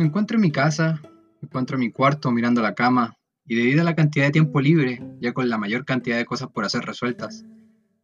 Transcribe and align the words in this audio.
Me 0.00 0.06
encuentro 0.06 0.36
en 0.36 0.40
mi 0.40 0.50
casa, 0.50 0.98
me 1.42 1.46
encuentro 1.46 1.76
en 1.76 1.80
mi 1.80 1.92
cuarto 1.92 2.30
mirando 2.30 2.62
la 2.62 2.74
cama 2.74 3.18
y 3.44 3.54
debido 3.54 3.82
a 3.82 3.84
la 3.84 3.94
cantidad 3.94 4.24
de 4.24 4.30
tiempo 4.30 4.58
libre, 4.58 4.98
ya 5.20 5.34
con 5.34 5.46
la 5.50 5.58
mayor 5.58 5.84
cantidad 5.84 6.16
de 6.16 6.24
cosas 6.24 6.48
por 6.48 6.64
hacer 6.64 6.86
resueltas, 6.86 7.44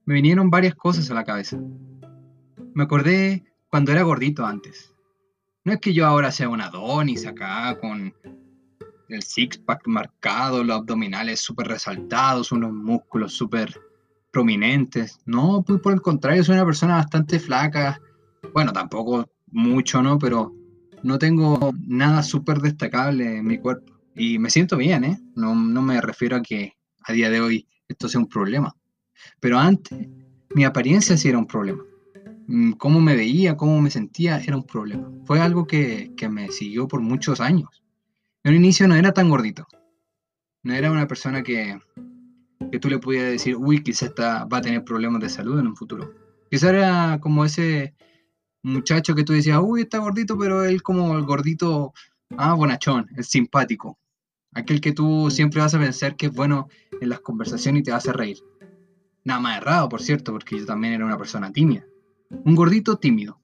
me 0.05 0.13
vinieron 0.13 0.51
varias 0.51 0.75
cosas 0.75 1.11
a 1.11 1.15
la 1.15 1.25
cabeza. 1.25 1.59
Me 2.75 2.85
acordé 2.85 3.45
cuando 3.71 3.93
era 3.93 4.03
gordito 4.03 4.45
antes. 4.45 4.95
No 5.65 5.73
es 5.73 5.81
que 5.81 5.95
yo 5.95 6.07
ahora 6.07 6.31
sea 6.33 6.51
un 6.51 6.61
Adonis 6.61 7.27
acá 7.27 7.79
con 7.81 8.13
el 9.09 9.23
six-pack 9.23 9.87
marcado, 9.87 10.65
los 10.65 10.77
abdominales 10.77 11.41
súper 11.41 11.69
resaltados, 11.69 12.53
unos 12.53 12.75
músculos 12.75 13.33
súper 13.33 13.75
prominentes. 14.31 15.19
No, 15.25 15.65
pues 15.67 15.81
por 15.81 15.95
el 15.95 16.03
contrario, 16.03 16.45
soy 16.45 16.57
una 16.57 16.67
persona 16.67 16.97
bastante 16.97 17.39
flaca. 17.39 17.99
Bueno, 18.53 18.75
tampoco 18.75 19.31
mucho, 19.47 20.03
¿no? 20.03 20.19
Pero 20.19 20.53
no 21.07 21.19
tengo 21.19 21.73
nada 21.87 22.23
súper 22.23 22.59
destacable 22.59 23.37
en 23.39 23.47
mi 23.47 23.59
cuerpo. 23.59 23.93
Y 24.17 24.39
me 24.39 24.51
siento 24.51 24.77
bien, 24.77 25.05
¿eh? 25.05 25.21
No, 25.35 25.55
no 25.55 25.81
me 25.81 26.01
refiero 26.01 26.37
a 26.37 26.43
que 26.43 26.73
a 27.05 27.13
día 27.13 27.31
de 27.31 27.41
hoy 27.41 27.69
esto 27.89 28.09
sea 28.09 28.21
un 28.21 28.29
problema. 28.29 28.75
Pero 29.41 29.59
antes, 29.59 30.09
mi 30.55 30.65
apariencia 30.65 31.17
sí 31.17 31.29
era 31.29 31.39
un 31.39 31.47
problema. 31.47 31.85
Mm, 32.49 32.73
cómo 32.73 33.01
me 33.01 33.15
veía, 33.15 33.57
cómo 33.57 33.81
me 33.81 33.91
sentía, 33.91 34.39
era 34.39 34.57
un 34.57 34.67
problema. 34.67 35.09
Fue 35.25 35.41
algo 35.41 35.67
que, 35.67 36.13
que 36.17 36.29
me 36.29 36.49
siguió 36.49 36.89
por 36.89 37.01
muchos 37.01 37.41
años. 37.41 37.83
En 38.43 38.53
un 38.53 38.57
inicio 38.57 38.89
no 38.89 38.97
era 38.97 39.13
tan 39.13 39.29
gordito. 39.31 39.67
No 40.65 40.75
era 40.75 40.91
una 40.91 41.07
persona 41.07 41.45
que, 41.45 41.79
que 42.73 42.81
tú 42.81 42.89
le 42.89 42.99
pudieras 42.99 43.31
decir, 43.31 43.57
uy, 43.57 43.83
quizás 43.83 44.13
va 44.19 44.59
a 44.59 44.61
tener 44.61 44.83
problemas 44.83 45.21
de 45.21 45.29
salud 45.29 45.59
en 45.61 45.69
un 45.69 45.77
futuro. 45.77 46.13
Quizás 46.51 46.71
era 46.71 47.21
como 47.21 47.45
ese 47.45 47.95
muchacho 48.67 49.15
que 49.15 49.25
tú 49.25 49.33
decías, 49.33 49.61
uy, 49.63 49.83
está 49.83 49.99
gordito, 49.99 50.37
pero 50.37 50.65
él 50.65 50.83
como 50.83 51.17
el 51.17 51.25
gordito, 51.25 51.95
ah, 52.37 52.55
bonachón, 52.55 53.09
el 53.17 53.25
simpático. 53.25 53.99
Aquel 54.53 54.81
que 54.81 54.93
tú 54.93 55.31
siempre 55.31 55.61
vas 55.61 55.75
a 55.75 55.79
pensar 55.79 56.17
que 56.17 56.27
es 56.27 56.33
bueno 56.33 56.69
en 57.01 57.09
las 57.09 57.21
conversaciones 57.21 57.81
y 57.81 57.85
te 57.85 57.93
vas 57.93 58.09
a 58.09 58.13
reír. 58.13 58.39
Nada 59.25 59.41
más 59.41 59.59
errado, 59.59 59.89
por 59.89 60.03
cierto, 60.03 60.33
porque 60.33 60.59
yo 60.59 60.67
también 60.67 60.95
era 60.95 61.05
una 61.05 61.19
persona 61.19 61.53
tímida. 61.53 61.85
Un 62.31 62.55
gordito 62.55 62.97
tímido. 62.97 63.41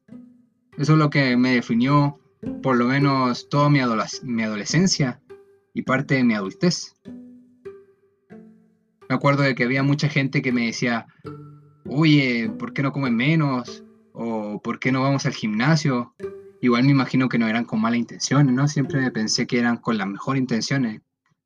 Eso 0.77 0.93
es 0.95 0.98
lo 0.98 1.11
que 1.11 1.37
me 1.37 1.55
definió 1.55 2.19
por 2.62 2.77
lo 2.77 2.87
menos 2.87 3.48
toda 3.48 3.69
mi, 3.69 3.78
mi 4.23 4.43
adolescencia 4.43 5.20
y 5.75 5.83
parte 5.83 6.15
de 6.15 6.25
mi 6.25 6.34
adultez. 6.34 6.95
Me 9.09 9.15
acuerdo 9.15 9.43
de 9.43 9.55
que 9.55 9.65
había 9.65 9.83
mucha 9.83 10.09
gente 10.09 10.43
que 10.43 10.53
me 10.53 10.67
decía, 10.67 11.06
oye, 11.87 12.50
¿por 12.59 12.73
qué 12.73 12.83
no 12.83 12.93
comen 12.93 13.15
menos? 13.15 13.84
¿O 14.13 14.61
por 14.63 14.79
qué 14.79 14.93
no 14.93 15.03
vamos 15.03 15.27
al 15.27 15.33
gimnasio? 15.33 16.15
Igual 16.61 16.85
me 16.85 16.93
imagino 16.93 17.29
que 17.29 17.39
no 17.39 17.49
eran 17.49 17.65
con 17.65 17.81
malas 17.81 17.99
intenciones, 17.99 18.55
¿no? 18.55 18.69
Siempre 18.69 19.11
pensé 19.11 19.47
que 19.47 19.59
eran 19.59 19.79
con 19.79 19.99
las 19.99 20.07
mejores 20.07 20.41
intenciones. 20.41 21.01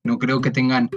No 0.04 0.18
creo 0.18 0.40
que 0.40 0.50
tengan 0.50 0.90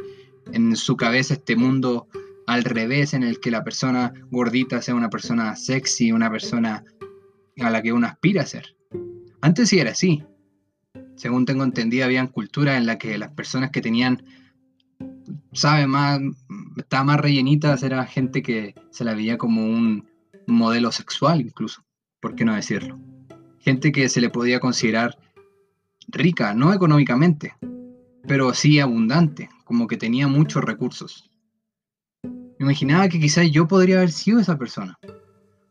en 0.52 0.76
su 0.76 0.98
cabeza 0.98 1.36
este 1.36 1.56
mundo 1.56 2.08
al 2.48 2.64
revés 2.64 3.14
en 3.14 3.24
el 3.24 3.40
que 3.40 3.52
la 3.52 3.64
persona 3.64 4.12
gordita 4.32 4.82
sea 4.82 4.96
una 4.96 5.10
persona 5.10 5.56
sexy, 5.56 6.12
una 6.12 6.32
persona 6.32 6.84
a 7.60 7.70
la 7.70 7.82
que 7.82 7.94
uno 7.94 8.08
aspira 8.08 8.42
a 8.42 8.48
ser. 8.48 8.76
Antes 9.42 9.70
sí 9.70 9.80
era 9.80 9.92
así. 9.92 10.24
Según 11.16 11.46
tengo 11.46 11.64
entendido, 11.64 12.06
había 12.06 12.26
culturas 12.28 12.78
en 12.78 12.88
las 12.88 12.98
que 12.98 13.18
las 13.18 13.32
personas 13.32 13.72
que 13.72 13.82
tenían, 13.82 14.24
sabe, 15.54 15.86
más, 15.86 16.20
más 16.90 17.20
rellenitas, 17.20 17.84
era 17.84 18.06
gente 18.06 18.42
que 18.42 18.74
se 18.90 19.04
la 19.04 19.14
veía 19.14 19.38
como 19.38 19.64
un 19.64 20.09
modelo 20.54 20.92
sexual 20.92 21.42
incluso, 21.42 21.84
¿por 22.20 22.36
qué 22.36 22.46
no 22.46 22.56
decirlo? 22.56 23.00
Gente 23.60 23.92
que 23.92 24.10
se 24.10 24.22
le 24.22 24.30
podía 24.30 24.60
considerar 24.60 25.18
rica, 26.08 26.54
no 26.54 26.74
económicamente, 26.74 27.56
pero 28.28 28.54
sí 28.54 28.80
abundante, 28.80 29.50
como 29.64 29.88
que 29.88 29.98
tenía 29.98 30.28
muchos 30.28 30.64
recursos. 30.64 31.30
Me 32.24 32.66
imaginaba 32.66 33.08
que 33.08 33.20
quizás 33.20 33.50
yo 33.52 33.68
podría 33.68 33.98
haber 33.98 34.12
sido 34.12 34.40
esa 34.40 34.58
persona. 34.58 34.98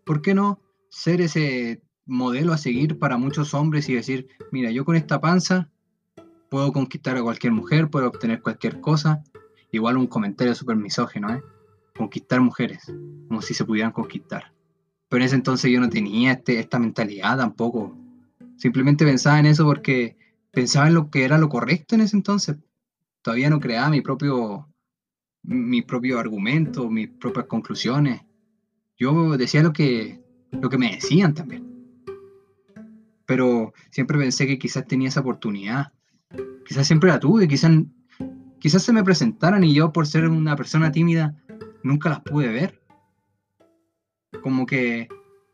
¿Por 0.05 0.23
qué 0.23 0.35
no 0.35 0.61
ser 0.89 1.21
ese 1.21 1.83
modelo 2.07 2.53
a 2.53 2.59
seguir 2.59 2.99
para 2.99 3.19
muchos 3.19 3.53
hombres 3.53 3.89
y 3.89 3.95
decir, 3.95 4.29
mira, 4.51 4.71
yo 4.71 4.85
con 4.85 4.97
esta 4.97 5.21
panza 5.21 5.71
puedo 6.49 6.73
conquistar 6.73 7.17
a 7.17 7.23
cualquier 7.23 7.53
mujer, 7.53 7.91
puedo 7.91 8.09
obtener 8.09 8.41
cualquier 8.41 8.81
cosa? 8.81 9.23
Igual 9.71 9.99
un 9.99 10.07
comentario 10.07 10.55
súper 10.55 10.77
misógeno, 10.77 11.35
¿eh? 11.35 11.43
Conquistar 11.95 12.41
mujeres, 12.41 12.93
como 13.29 13.43
si 13.43 13.53
se 13.53 13.65
pudieran 13.65 13.93
conquistar. 13.93 14.53
Pero 15.09 15.23
en 15.23 15.27
ese 15.27 15.37
entonces 15.37 15.71
yo 15.71 15.81
no 15.81 15.89
tenía 15.89 16.33
este, 16.33 16.59
esta 16.59 16.79
mentalidad 16.79 17.39
tampoco. 17.39 17.97
Simplemente 18.57 19.05
pensaba 19.05 19.39
en 19.39 19.47
eso 19.47 19.65
porque 19.65 20.17
pensaba 20.51 20.89
en 20.89 20.95
lo 20.95 21.11
que 21.11 21.25
era 21.25 21.39
lo 21.39 21.49
correcto 21.49 21.95
en 21.95 22.03
ese 22.03 22.17
entonces. 22.17 22.57
Todavía 23.23 23.51
no 23.51 23.61
creaba 23.61 23.91
mi 23.91 24.01
propio, 24.01 24.69
mi 25.43 25.83
propio 25.83 26.19
argumento, 26.19 26.91
mis 26.91 27.09
propias 27.09 27.47
conclusiones. 27.47 28.23
Yo 28.99 29.37
decía 29.37 29.63
lo 29.63 29.73
que, 29.73 30.21
lo 30.51 30.69
que 30.69 30.79
me 30.79 30.93
decían 30.93 31.35
también. 31.35 31.65
Pero 33.27 33.73
siempre 33.91 34.19
pensé 34.19 34.47
que 34.47 34.59
quizás 34.59 34.87
tenía 34.87 35.09
esa 35.09 35.21
oportunidad. 35.21 35.93
Quizás 36.67 36.87
siempre 36.87 37.11
la 37.11 37.21
tuve, 37.21 37.47
quizás, 37.47 37.71
quizás 38.59 38.83
se 38.83 38.93
me 38.93 39.05
presentaran 39.05 39.65
y 39.65 39.75
yo 39.75 39.93
por 39.93 40.07
ser 40.07 40.29
una 40.29 40.57
persona 40.57 40.91
tímida 40.93 41.37
nunca 41.83 42.09
las 42.09 42.21
pude 42.21 42.49
ver. 42.49 42.78
Como 44.43 44.67
que 44.67 45.09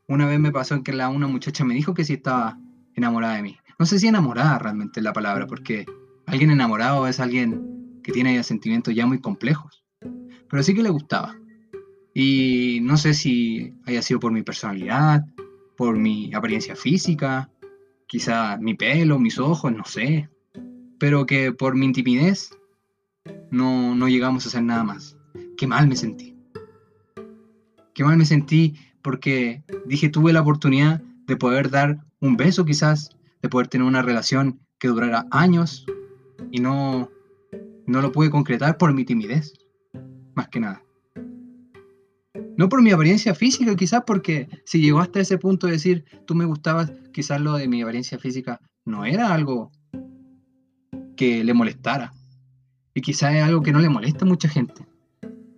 una 0.09 0.27
vez 0.27 0.39
me 0.39 0.53
pasó 0.53 0.83
que 0.83 0.93
la, 0.93 1.09
una 1.09 1.27
muchacha 1.27 1.65
me 1.65 1.75
dijo 1.75 1.95
que 1.95 2.05
sí 2.05 2.15
estaba 2.15 2.59
enamorada 2.95 3.37
de 3.37 3.43
mí. 3.43 3.57
No 3.79 3.87
sé 3.87 3.99
si 3.99 4.09
enamorada 4.09 4.59
realmente 4.59 5.01
es 5.01 5.05
la 5.05 5.13
palabra, 5.13 5.47
porque 5.47 5.87
alguien 6.27 6.51
enamorado 6.51 7.07
es 7.07 7.21
alguien 7.21 8.01
que 8.03 8.13
tiene 8.13 8.43
sentimientos 8.43 8.95
ya 8.95 9.07
muy 9.07 9.21
complejos. 9.21 9.85
Pero 10.49 10.63
sí 10.63 10.75
que 10.75 10.83
le 10.83 10.91
gustaba. 10.91 11.37
Y 12.13 12.81
no 12.83 12.97
sé 12.97 13.15
si 13.15 13.73
haya 13.87 14.03
sido 14.03 14.21
por 14.21 14.33
mi 14.33 14.43
personalidad, 14.43 15.25
por 15.77 15.97
mi 15.97 16.33
apariencia 16.35 16.77
física, 16.77 17.51
quizá 18.07 18.57
mi 18.59 18.75
pelo, 18.75 19.19
mis 19.19 19.39
ojos, 19.39 19.73
no 19.73 19.85
sé. 19.85 20.29
Pero 20.99 21.27
que 21.27 21.53
por 21.53 21.75
mi 21.75 21.87
intimidez 21.87 22.51
no, 23.51 23.95
no 23.95 24.09
llegamos 24.09 24.45
a 24.45 24.49
hacer 24.49 24.63
nada 24.63 24.85
más. 24.85 25.17
Qué 25.57 25.67
mal 25.67 25.89
me 25.89 25.97
sentí 25.97 26.34
qué 27.95 28.05
mal 28.05 28.17
me 28.17 28.27
sentí 28.27 28.75
porque 29.03 29.63
dije, 29.87 30.09
tuve 30.09 30.33
la 30.33 30.41
oportunidad 30.41 31.01
de 31.27 31.37
poder 31.37 31.71
dar 31.71 32.05
un 32.21 32.37
beso 32.37 32.65
quizás, 32.65 33.11
de 33.43 33.49
poder 33.49 33.69
tener 33.69 33.87
una 33.87 34.03
relación 34.03 34.61
que 34.79 34.89
durara 34.89 35.27
años 35.31 35.87
y 36.51 36.61
no, 36.61 37.11
no 37.87 38.03
lo 38.03 38.13
pude 38.13 38.31
concretar 38.31 38.77
por 38.77 38.93
mi 38.93 39.05
timidez, 39.05 39.55
más 40.35 40.49
que 40.49 40.61
nada. 40.61 40.83
No 42.57 42.69
por 42.69 42.83
mi 42.83 42.93
apariencia 42.93 43.35
física, 43.35 43.75
quizás 43.75 44.03
porque 44.07 44.49
si 44.65 44.81
llegó 44.81 45.01
hasta 45.01 45.21
ese 45.21 45.39
punto 45.39 45.67
de 45.67 45.75
decir, 45.75 46.05
tú 46.27 46.35
me 46.35 46.45
gustabas, 46.45 46.93
quizás 47.13 47.41
lo 47.41 47.55
de 47.55 47.69
mi 47.69 47.83
apariencia 47.83 48.19
física 48.19 48.61
no 48.85 49.05
era 49.05 49.35
algo 49.35 49.73
que 51.17 51.43
le 51.45 51.55
molestara. 51.55 52.13
Y 52.95 53.01
quizás 53.01 53.35
es 53.35 53.43
algo 53.43 53.63
que 53.63 53.73
no 53.73 53.81
le 53.81 53.89
molesta 53.89 54.25
a 54.25 54.29
mucha 54.29 54.49
gente. 54.49 54.87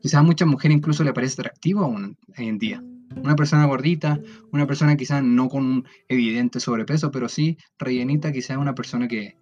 Quizás 0.01 0.21
a 0.21 0.23
muchas 0.23 0.49
mujeres 0.49 0.77
incluso 0.77 1.05
le 1.05 1.13
parece 1.13 1.41
atractivo 1.41 1.87
hoy 1.87 2.17
en 2.37 2.59
día. 2.59 2.83
Una 3.17 3.37
persona 3.37 3.67
gordita, 3.67 4.21
una 4.53 4.67
persona 4.67 4.97
quizás 4.97 5.23
no 5.23 5.49
con 5.49 5.65
un 5.65 5.89
evidente 6.09 6.61
sobrepeso, 6.61 7.11
pero 7.11 7.29
sí 7.29 7.57
rellenita, 7.79 8.33
quizás 8.33 8.57
una 8.57 8.75
persona 8.75 9.09
que, 9.09 9.37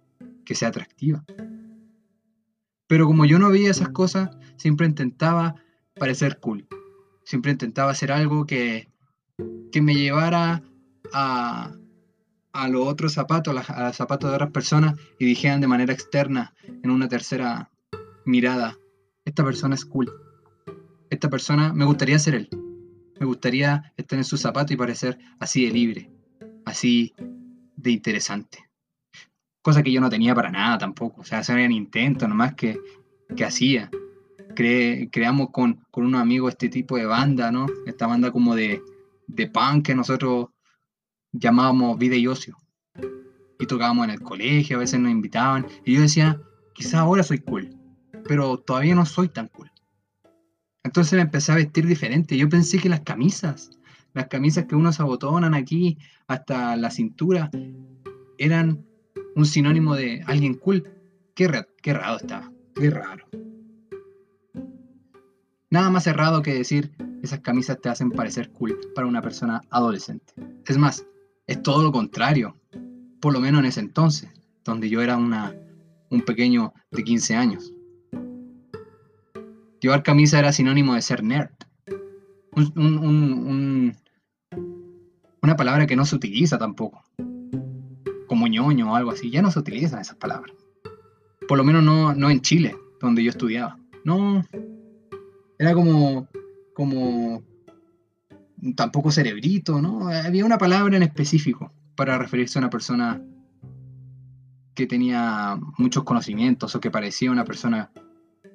que 0.45 0.55
sea 0.55 0.69
atractiva. 0.69 1.23
Pero 2.87 3.05
como 3.07 3.25
yo 3.25 3.39
no 3.39 3.49
veía 3.49 3.71
esas 3.71 3.89
cosas, 3.89 4.29
siempre 4.57 4.87
intentaba 4.87 5.55
parecer 5.95 6.39
cool. 6.39 6.67
Siempre 7.23 7.51
intentaba 7.51 7.91
hacer 7.91 8.11
algo 8.11 8.45
que, 8.45 8.89
que 9.71 9.81
me 9.81 9.95
llevara 9.95 10.63
a, 11.11 11.75
a 12.53 12.67
los 12.69 12.87
otros 12.87 13.13
zapatos, 13.13 13.69
a, 13.69 13.83
los 13.87 13.95
zapatos 13.95 14.29
de 14.29 14.35
otras 14.35 14.51
personas 14.51 14.95
y 15.19 15.25
dijeran 15.25 15.59
de 15.59 15.67
manera 15.67 15.93
externa, 15.93 16.53
en 16.83 16.91
una 16.91 17.09
tercera 17.09 17.71
mirada, 18.25 18.77
esta 19.25 19.43
persona 19.43 19.75
es 19.75 19.85
cool 19.85 20.24
esta 21.09 21.29
persona, 21.29 21.73
me 21.73 21.85
gustaría 21.85 22.19
ser 22.19 22.35
él. 22.35 22.49
Me 23.19 23.25
gustaría 23.25 23.93
estar 23.95 24.17
en 24.17 24.25
su 24.25 24.37
zapato 24.37 24.73
y 24.73 24.77
parecer 24.77 25.17
así 25.39 25.65
de 25.65 25.71
libre, 25.71 26.11
así 26.65 27.13
de 27.75 27.91
interesante. 27.91 28.69
Cosa 29.61 29.81
que 29.81 29.91
yo 29.91 30.01
no 30.01 30.09
tenía 30.09 30.35
para 30.35 30.51
nada 30.51 30.77
tampoco. 30.77 31.21
O 31.21 31.23
sea, 31.23 31.39
eso 31.39 31.53
era 31.53 31.65
un 31.65 31.71
intento 31.71 32.27
nomás 32.27 32.55
que, 32.55 32.79
que 33.35 33.45
hacía. 33.45 33.89
creamos 34.53 35.49
con, 35.51 35.85
con 35.91 36.05
unos 36.05 36.21
amigos 36.21 36.53
este 36.53 36.69
tipo 36.69 36.97
de 36.97 37.05
banda, 37.05 37.51
¿no? 37.51 37.67
Esta 37.85 38.07
banda 38.07 38.31
como 38.31 38.55
de, 38.55 38.81
de 39.27 39.47
punk 39.47 39.85
que 39.85 39.95
nosotros 39.95 40.47
llamábamos 41.31 41.97
vida 41.97 42.15
y 42.15 42.27
ocio. 42.27 42.57
Y 43.57 43.65
tocábamos 43.65 44.05
en 44.05 44.11
el 44.11 44.21
colegio, 44.21 44.77
a 44.77 44.79
veces 44.81 44.99
nos 44.99 45.11
invitaban. 45.11 45.65
Y 45.85 45.95
yo 45.95 46.01
decía, 46.01 46.41
quizás 46.73 46.95
ahora 46.95 47.23
soy 47.23 47.39
cool, 47.39 47.73
pero 48.27 48.57
todavía 48.57 48.95
no 48.95 49.05
soy 49.05 49.29
tan 49.29 49.47
cool. 49.47 49.71
Entonces 50.85 51.13
me 51.13 51.21
empecé 51.21 51.51
a 51.51 51.55
vestir 51.55 51.87
diferente. 51.87 52.37
Yo 52.37 52.47
pensé 52.47 52.77
que 52.77 52.89
las 52.89 53.01
camisas, 53.01 53.71
las 54.13 54.27
camisas 54.27 54.65
que 54.65 54.75
uno 54.75 54.93
se 54.93 55.01
abotonan 55.01 55.55
aquí 55.55 55.97
hasta 56.27 56.75
la 56.77 56.91
cintura, 56.91 57.49
eran 58.37 58.85
un 59.35 59.45
sinónimo 59.47 59.95
de 59.95 60.21
alguien 60.27 60.53
cool. 60.53 60.87
Qué, 61.33 61.49
qué 61.81 61.93
raro 61.93 62.17
estaba, 62.17 62.51
qué 62.75 62.91
raro. 62.91 63.25
Nada 65.71 65.89
más 65.89 66.05
errado 66.05 66.43
que 66.43 66.53
decir 66.53 66.91
esas 67.23 67.39
camisas 67.39 67.81
te 67.81 67.89
hacen 67.89 68.11
parecer 68.11 68.51
cool 68.51 68.79
para 68.93 69.07
una 69.07 69.23
persona 69.23 69.61
adolescente. 69.71 70.33
Es 70.67 70.77
más, 70.77 71.03
es 71.47 71.63
todo 71.63 71.81
lo 71.81 71.91
contrario, 71.91 72.55
por 73.19 73.33
lo 73.33 73.39
menos 73.39 73.61
en 73.61 73.65
ese 73.65 73.79
entonces, 73.79 74.29
donde 74.63 74.87
yo 74.87 75.01
era 75.01 75.17
una, 75.17 75.51
un 76.11 76.21
pequeño 76.21 76.73
de 76.91 77.03
15 77.03 77.35
años. 77.35 77.74
Llevar 79.85 80.01
camisa 80.01 80.39
era 80.39 80.51
sinónimo 80.51 80.95
de 80.95 81.01
ser 81.03 81.23
nerd. 81.23 81.51
una 85.43 85.55
palabra 85.55 85.85
que 85.85 85.95
no 85.95 86.05
se 86.05 86.15
utiliza 86.15 86.57
tampoco. 86.57 87.03
Como 88.27 88.47
ñoño 88.47 88.91
o 88.91 88.95
algo 88.95 89.11
así. 89.11 89.29
Ya 89.29 89.43
no 89.43 89.51
se 89.51 89.59
utilizan 89.59 89.99
esas 89.99 90.15
palabras. 90.15 90.55
Por 91.47 91.59
lo 91.59 91.63
menos 91.63 91.83
no, 91.83 92.15
no 92.15 92.31
en 92.31 92.41
Chile, 92.41 92.75
donde 92.99 93.23
yo 93.23 93.29
estudiaba. 93.29 93.77
No. 94.03 94.43
Era 95.59 95.75
como. 95.75 96.29
como. 96.73 97.43
tampoco 98.75 99.11
cerebrito, 99.11 99.83
¿no? 99.83 100.07
Había 100.09 100.45
una 100.45 100.57
palabra 100.57 100.97
en 100.97 101.03
específico 101.03 101.71
para 101.95 102.17
referirse 102.17 102.57
a 102.57 102.61
una 102.61 102.71
persona 102.71 103.21
que 104.73 104.87
tenía 104.87 105.59
muchos 105.77 106.03
conocimientos 106.03 106.73
o 106.73 106.79
que 106.79 106.89
parecía 106.89 107.29
una 107.29 107.45
persona 107.45 107.91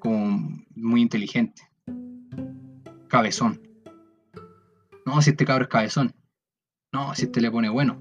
como 0.01 0.65
muy 0.75 1.03
inteligente. 1.03 1.63
Cabezón. 3.09 3.61
No, 5.07 5.23
si 5.23 5.31
este 5.31 5.45
cabro 5.45 5.65
es 5.65 5.71
cabezón. 5.71 6.15
No, 6.93 7.15
si 7.15 7.27
este 7.27 7.41
le 7.41 7.51
pone 7.51 7.69
bueno. 7.69 8.01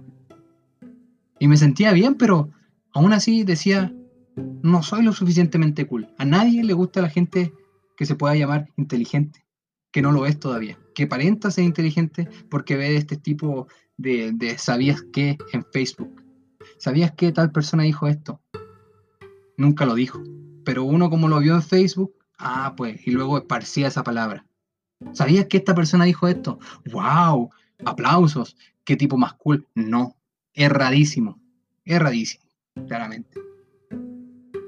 Y 1.40 1.48
me 1.48 1.58
sentía 1.58 1.94
bien, 1.94 2.16
pero 2.16 2.50
aún 2.92 3.14
así 3.14 3.44
decía, 3.44 3.94
no 4.64 4.84
soy 4.84 5.04
lo 5.04 5.14
suficientemente 5.14 5.86
cool. 5.86 6.10
A 6.18 6.26
nadie 6.26 6.64
le 6.64 6.74
gusta 6.74 7.02
la 7.02 7.10
gente 7.10 7.54
que 7.96 8.06
se 8.06 8.16
pueda 8.16 8.36
llamar 8.36 8.70
inteligente, 8.78 9.46
que 9.92 10.02
no 10.02 10.12
lo 10.12 10.26
es 10.26 10.40
todavía, 10.40 10.80
que 10.96 11.04
aparenta 11.04 11.52
ser 11.52 11.66
inteligente 11.66 12.28
porque 12.50 12.78
ve 12.78 12.96
este 12.96 13.18
tipo 13.18 13.68
de, 13.98 14.32
de 14.34 14.58
sabías 14.58 15.04
qué 15.14 15.38
en 15.54 15.66
Facebook. 15.72 16.24
¿Sabías 16.78 17.12
que 17.12 17.32
tal 17.32 17.52
persona 17.52 17.84
dijo 17.84 18.08
esto? 18.08 18.42
Nunca 19.58 19.86
lo 19.86 19.96
dijo. 19.96 20.22
Pero 20.70 20.84
uno 20.84 21.10
como 21.10 21.28
lo 21.28 21.40
vio 21.40 21.56
en 21.56 21.64
Facebook, 21.64 22.14
ah, 22.38 22.76
pues, 22.78 23.08
y 23.08 23.10
luego 23.10 23.40
esparcía 23.40 23.88
esa 23.88 24.04
palabra. 24.04 24.46
¿Sabías 25.14 25.48
que 25.48 25.58
esta 25.58 25.74
persona 25.74 26.06
dijo 26.06 26.28
esto? 26.28 26.60
¡Wow! 26.92 27.50
Aplausos. 27.86 28.56
¿Qué 28.84 28.96
tipo 28.96 29.18
más 29.18 29.34
cool? 29.34 29.68
No. 29.74 30.16
Erradísimo. 30.54 31.42
Erradísimo, 31.86 32.44
claramente. 32.88 33.42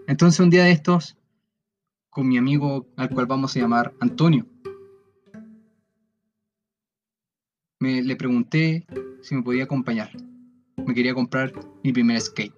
Entonces 0.07 0.39
un 0.39 0.49
día 0.49 0.63
de 0.63 0.71
estos, 0.71 1.19
con 2.09 2.27
mi 2.27 2.39
amigo 2.39 2.87
al 2.97 3.11
cual 3.11 3.27
vamos 3.27 3.55
a 3.55 3.59
llamar 3.59 3.93
Antonio, 3.99 4.47
me, 7.77 8.01
le 8.01 8.15
pregunté 8.15 8.87
si 9.21 9.35
me 9.35 9.43
podía 9.43 9.65
acompañar. 9.65 10.09
Me 10.77 10.95
quería 10.95 11.13
comprar 11.13 11.53
mi 11.83 11.93
primer 11.93 12.19
skate. 12.19 12.55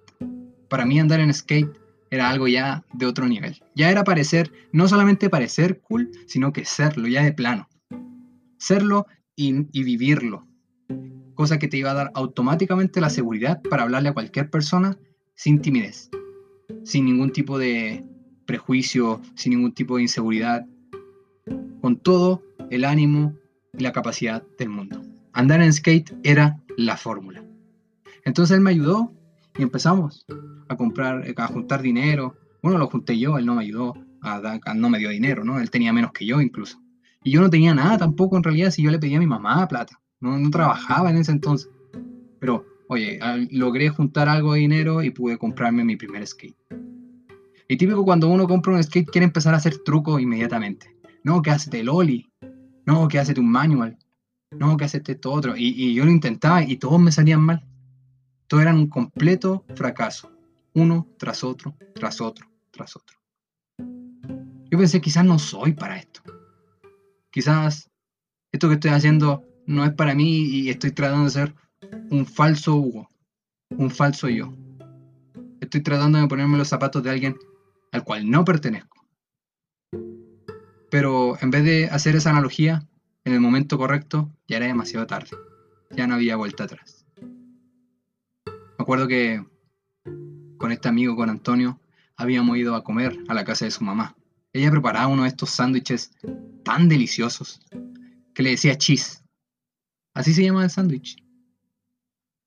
Para 0.70 0.86
mí 0.86 0.98
andar 0.98 1.20
en 1.20 1.34
skate 1.34 1.83
era 2.14 2.28
algo 2.28 2.48
ya 2.48 2.84
de 2.92 3.06
otro 3.06 3.26
nivel. 3.26 3.62
Ya 3.74 3.90
era 3.90 4.04
parecer, 4.04 4.52
no 4.72 4.88
solamente 4.88 5.30
parecer 5.30 5.80
cool, 5.80 6.10
sino 6.26 6.52
que 6.52 6.64
serlo, 6.64 7.08
ya 7.08 7.22
de 7.22 7.32
plano. 7.32 7.68
Serlo 8.58 9.06
y, 9.36 9.66
y 9.72 9.84
vivirlo. 9.84 10.46
Cosa 11.34 11.58
que 11.58 11.68
te 11.68 11.76
iba 11.76 11.90
a 11.90 11.94
dar 11.94 12.10
automáticamente 12.14 13.00
la 13.00 13.10
seguridad 13.10 13.60
para 13.62 13.82
hablarle 13.82 14.10
a 14.10 14.14
cualquier 14.14 14.50
persona 14.50 14.96
sin 15.34 15.60
timidez, 15.60 16.10
sin 16.84 17.04
ningún 17.04 17.32
tipo 17.32 17.58
de 17.58 18.04
prejuicio, 18.46 19.20
sin 19.34 19.50
ningún 19.50 19.72
tipo 19.72 19.96
de 19.96 20.02
inseguridad, 20.02 20.66
con 21.80 21.96
todo 21.96 22.42
el 22.70 22.84
ánimo 22.84 23.34
y 23.76 23.82
la 23.82 23.92
capacidad 23.92 24.42
del 24.58 24.68
mundo. 24.68 25.02
Andar 25.32 25.60
en 25.60 25.72
skate 25.72 26.14
era 26.22 26.60
la 26.76 26.96
fórmula. 26.96 27.44
Entonces 28.24 28.56
él 28.56 28.62
me 28.62 28.70
ayudó 28.70 29.12
y 29.56 29.62
empezamos 29.62 30.26
a 30.68 30.76
comprar, 30.76 31.24
a 31.36 31.46
juntar 31.46 31.82
dinero. 31.82 32.36
Bueno, 32.62 32.78
lo 32.78 32.88
junté 32.88 33.18
yo, 33.18 33.38
él 33.38 33.46
no 33.46 33.54
me 33.54 33.62
ayudó, 33.62 33.94
a, 34.22 34.58
no 34.74 34.90
me 34.90 34.98
dio 34.98 35.10
dinero, 35.10 35.44
¿no? 35.44 35.60
Él 35.60 35.70
tenía 35.70 35.92
menos 35.92 36.12
que 36.12 36.26
yo 36.26 36.40
incluso. 36.40 36.80
Y 37.22 37.30
yo 37.30 37.40
no 37.40 37.50
tenía 37.50 37.74
nada 37.74 37.98
tampoco 37.98 38.36
en 38.36 38.42
realidad 38.42 38.70
si 38.70 38.82
yo 38.82 38.90
le 38.90 38.98
pedía 38.98 39.16
a 39.16 39.20
mi 39.20 39.26
mamá 39.26 39.66
plata. 39.68 40.00
No, 40.20 40.38
no 40.38 40.50
trabajaba 40.50 41.10
en 41.10 41.16
ese 41.16 41.32
entonces. 41.32 41.70
Pero, 42.38 42.66
oye, 42.88 43.18
logré 43.50 43.88
juntar 43.88 44.28
algo 44.28 44.54
de 44.54 44.60
dinero 44.60 45.02
y 45.02 45.10
pude 45.10 45.38
comprarme 45.38 45.84
mi 45.84 45.96
primer 45.96 46.26
skate. 46.26 46.56
Y 47.68 47.76
típico 47.76 48.04
cuando 48.04 48.28
uno 48.28 48.46
compra 48.46 48.74
un 48.74 48.82
skate 48.82 49.10
quiere 49.10 49.24
empezar 49.24 49.54
a 49.54 49.58
hacer 49.58 49.78
trucos 49.78 50.20
inmediatamente. 50.20 50.94
No, 51.22 51.40
que 51.40 51.50
hace 51.50 51.80
el 51.80 51.88
ollie. 51.88 52.30
No, 52.84 53.08
que 53.08 53.18
hace 53.18 53.38
un 53.38 53.50
manual. 53.50 53.96
No, 54.50 54.76
que 54.76 54.84
hace 54.84 55.02
esto 55.06 55.32
otro. 55.32 55.56
Y, 55.56 55.68
y 55.68 55.94
yo 55.94 56.04
lo 56.04 56.10
intentaba 56.10 56.62
y 56.62 56.76
todos 56.76 57.00
me 57.00 57.10
salían 57.10 57.40
mal. 57.40 57.64
Todo 58.54 58.62
era 58.62 58.72
un 58.72 58.86
completo 58.86 59.64
fracaso, 59.74 60.30
uno 60.74 61.08
tras 61.18 61.42
otro, 61.42 61.74
tras 61.92 62.20
otro, 62.20 62.46
tras 62.70 62.94
otro. 62.94 63.18
Yo 64.70 64.78
pensé, 64.78 65.00
quizás 65.00 65.24
no 65.24 65.40
soy 65.40 65.72
para 65.72 65.98
esto. 65.98 66.22
Quizás 67.32 67.90
esto 68.52 68.68
que 68.68 68.74
estoy 68.74 68.92
haciendo 68.92 69.44
no 69.66 69.84
es 69.84 69.92
para 69.94 70.14
mí 70.14 70.44
y 70.44 70.70
estoy 70.70 70.92
tratando 70.92 71.24
de 71.24 71.30
ser 71.30 71.54
un 72.10 72.24
falso 72.26 72.76
Hugo, 72.76 73.08
un 73.70 73.90
falso 73.90 74.28
yo. 74.28 74.54
Estoy 75.60 75.80
tratando 75.80 76.20
de 76.20 76.28
ponerme 76.28 76.56
los 76.56 76.68
zapatos 76.68 77.02
de 77.02 77.10
alguien 77.10 77.36
al 77.90 78.04
cual 78.04 78.30
no 78.30 78.44
pertenezco. 78.44 79.04
Pero 80.92 81.36
en 81.40 81.50
vez 81.50 81.64
de 81.64 81.86
hacer 81.86 82.14
esa 82.14 82.30
analogía 82.30 82.86
en 83.24 83.32
el 83.32 83.40
momento 83.40 83.76
correcto, 83.78 84.30
ya 84.46 84.58
era 84.58 84.66
demasiado 84.66 85.08
tarde. 85.08 85.36
Ya 85.90 86.06
no 86.06 86.14
había 86.14 86.36
vuelta 86.36 86.62
atrás 86.62 87.03
acuerdo 88.84 89.08
que 89.08 89.42
con 90.58 90.70
este 90.70 90.88
amigo, 90.88 91.16
con 91.16 91.30
Antonio, 91.30 91.80
habíamos 92.16 92.58
ido 92.58 92.74
a 92.74 92.84
comer 92.84 93.18
a 93.28 93.34
la 93.34 93.44
casa 93.44 93.64
de 93.64 93.70
su 93.70 93.82
mamá. 93.82 94.14
Ella 94.52 94.70
preparaba 94.70 95.08
uno 95.08 95.22
de 95.22 95.28
estos 95.28 95.50
sándwiches 95.50 96.12
tan 96.64 96.88
deliciosos 96.88 97.60
que 98.34 98.42
le 98.42 98.50
decía 98.50 98.76
cheese. 98.76 99.22
Así 100.12 100.34
se 100.34 100.44
llama 100.44 100.64
el 100.64 100.70
sándwich. 100.70 101.16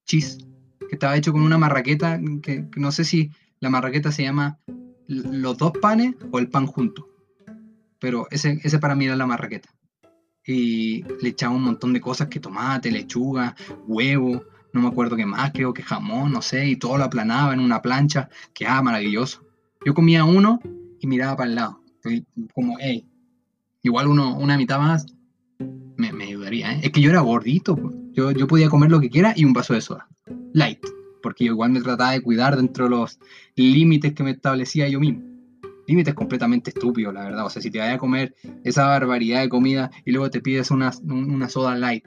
Cheese. 0.06 0.38
Que 0.80 0.96
estaba 0.96 1.18
hecho 1.18 1.34
con 1.34 1.42
una 1.42 1.58
marraqueta 1.58 2.20
que, 2.44 2.68
no 2.78 2.92
sé 2.92 3.04
si 3.04 3.32
la 3.60 3.72
marraqueta 3.72 4.12
se 4.12 4.24
llama 4.24 4.60
los 5.08 5.58
dos 5.58 5.72
panes 5.82 6.16
o 6.32 6.38
el 6.38 6.50
pan 6.50 6.68
junto. 6.68 7.10
Pero 8.00 8.28
ese, 8.30 8.60
ese 8.64 8.78
para 8.78 8.96
mí 8.96 9.06
era 9.06 9.16
la 9.16 9.26
marraqueta. 9.26 9.70
Y 10.46 11.04
le 11.22 11.30
echaba 11.30 11.56
un 11.56 11.64
montón 11.64 11.94
de 11.94 12.00
cosas 12.00 12.28
que 12.28 12.40
tomate, 12.40 12.92
lechuga, 12.92 13.56
huevo, 13.88 14.46
no 14.74 14.82
me 14.82 14.88
acuerdo 14.88 15.16
qué 15.16 15.26
más, 15.26 15.52
creo 15.52 15.74
que 15.74 15.84
jamón, 15.84 16.32
no 16.32 16.42
sé, 16.42 16.68
y 16.68 16.76
todo 16.76 16.98
lo 16.98 17.06
aplanaba 17.06 17.54
en 17.54 17.60
una 17.60 17.82
plancha, 17.82 18.30
quedaba 18.54 18.82
maravilloso. 18.82 19.44
Yo 19.86 19.94
comía 19.94 20.26
uno 20.26 20.60
y 21.00 21.08
miraba 21.08 21.36
para 21.38 21.50
el 21.50 21.56
lado, 21.56 21.82
como, 22.54 22.78
hey, 22.80 23.08
igual 23.84 24.08
uno, 24.08 24.38
una 24.38 24.58
mitad 24.58 24.80
más 24.80 25.06
me, 25.98 26.24
ayudaría, 26.24 26.74
¿eh? 26.74 26.82
Es 26.84 26.92
que 26.92 27.02
yo 27.02 27.10
era 27.10 27.22
gordito, 27.22 27.76
pues. 27.76 27.96
yo, 28.14 28.32
yo 28.32 28.48
podía 28.48 28.70
comer 28.70 28.92
lo 28.92 29.00
que 29.00 29.10
quiera 29.10 29.34
y 29.36 29.46
un 29.46 29.54
vaso 29.54 29.74
de 29.74 29.82
soda, 29.82 30.08
light, 30.54 30.86
porque 31.24 31.46
yo 31.46 31.54
igual 31.54 31.72
me 31.72 31.82
trataba 31.82 32.12
de 32.12 32.22
cuidar 32.22 32.56
dentro 32.56 32.86
de 32.86 32.92
los 32.92 33.20
límites 33.56 34.14
que 34.14 34.24
me 34.24 34.32
establecía 34.32 34.88
yo 34.88 35.00
mismo. 35.00 35.24
Límites 35.88 36.14
completamente 36.14 36.70
estúpidos, 36.70 37.14
la 37.14 37.24
verdad. 37.24 37.46
O 37.46 37.50
sea, 37.50 37.62
si 37.62 37.72
te 37.72 37.80
vayas 37.80 37.96
a 37.96 37.98
comer 38.00 38.36
esa 38.66 38.88
barbaridad 38.88 39.42
de 39.42 39.50
comida 39.50 39.90
y 40.04 40.12
luego 40.12 40.30
te 40.30 40.42
pides 40.42 40.70
una, 40.70 40.92
una 41.06 41.48
soda 41.48 41.76
light, 41.76 42.06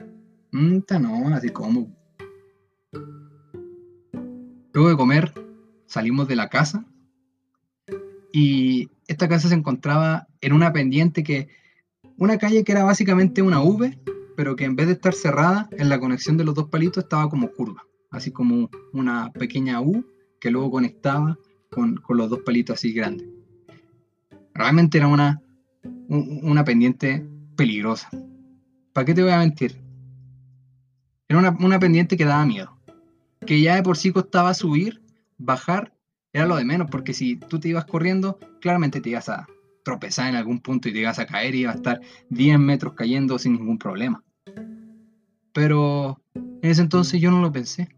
mmm, 0.51 0.79
no, 0.99 1.35
así 1.35 1.49
como 1.49 1.89
Luego 4.73 4.89
de 4.89 4.95
comer, 4.95 5.33
salimos 5.85 6.27
de 6.27 6.37
la 6.37 6.49
casa 6.49 6.85
y 8.31 8.89
esta 9.07 9.27
casa 9.27 9.49
se 9.49 9.55
encontraba 9.55 10.27
en 10.39 10.53
una 10.53 10.71
pendiente 10.71 11.23
que, 11.23 11.49
una 12.17 12.37
calle 12.37 12.63
que 12.63 12.71
era 12.71 12.83
básicamente 12.83 13.41
una 13.41 13.61
V, 13.61 13.99
pero 14.37 14.55
que 14.55 14.63
en 14.63 14.77
vez 14.77 14.87
de 14.87 14.93
estar 14.93 15.13
cerrada 15.13 15.67
en 15.71 15.89
la 15.89 15.99
conexión 15.99 16.37
de 16.37 16.45
los 16.45 16.55
dos 16.55 16.69
palitos 16.69 17.03
estaba 17.03 17.29
como 17.29 17.51
curva, 17.51 17.83
así 18.11 18.31
como 18.31 18.69
una 18.93 19.31
pequeña 19.33 19.81
U 19.81 20.05
que 20.39 20.51
luego 20.51 20.71
conectaba 20.71 21.37
con, 21.69 22.01
los 22.07 22.29
dos 22.29 22.39
palitos 22.39 22.75
así 22.75 22.93
grandes. 22.93 23.27
Realmente 24.53 24.97
era 24.97 25.07
una, 25.07 25.41
una 26.07 26.63
pendiente 26.63 27.25
peligrosa. 27.57 28.09
¿Para 28.93 29.05
qué 29.05 29.13
te 29.13 29.21
voy 29.21 29.31
a 29.31 29.39
mentir? 29.39 29.81
Era 31.27 31.39
una, 31.39 31.57
una 31.59 31.79
pendiente 31.79 32.15
que 32.15 32.25
daba 32.25 32.45
miedo 32.45 32.80
que 33.45 33.61
ya 33.61 33.75
de 33.75 33.83
por 33.83 33.97
sí 33.97 34.11
costaba 34.11 34.53
subir, 34.53 35.01
bajar, 35.37 35.93
era 36.33 36.45
lo 36.45 36.55
de 36.55 36.65
menos, 36.65 36.89
porque 36.89 37.13
si 37.13 37.35
tú 37.35 37.59
te 37.59 37.69
ibas 37.69 37.85
corriendo, 37.85 38.39
claramente 38.61 39.01
te 39.01 39.09
ibas 39.09 39.29
a 39.29 39.47
tropezar 39.83 40.29
en 40.29 40.35
algún 40.35 40.59
punto 40.59 40.87
y 40.87 40.93
te 40.93 40.99
ibas 40.99 41.19
a 41.19 41.25
caer 41.25 41.55
y 41.55 41.61
ibas 41.61 41.75
a 41.75 41.77
estar 41.77 42.01
10 42.29 42.59
metros 42.59 42.93
cayendo 42.93 43.37
sin 43.39 43.53
ningún 43.53 43.77
problema. 43.77 44.23
Pero 45.53 46.21
en 46.35 46.59
ese 46.61 46.81
entonces 46.81 47.19
yo 47.19 47.31
no 47.31 47.41
lo 47.41 47.51
pensé. 47.51 47.89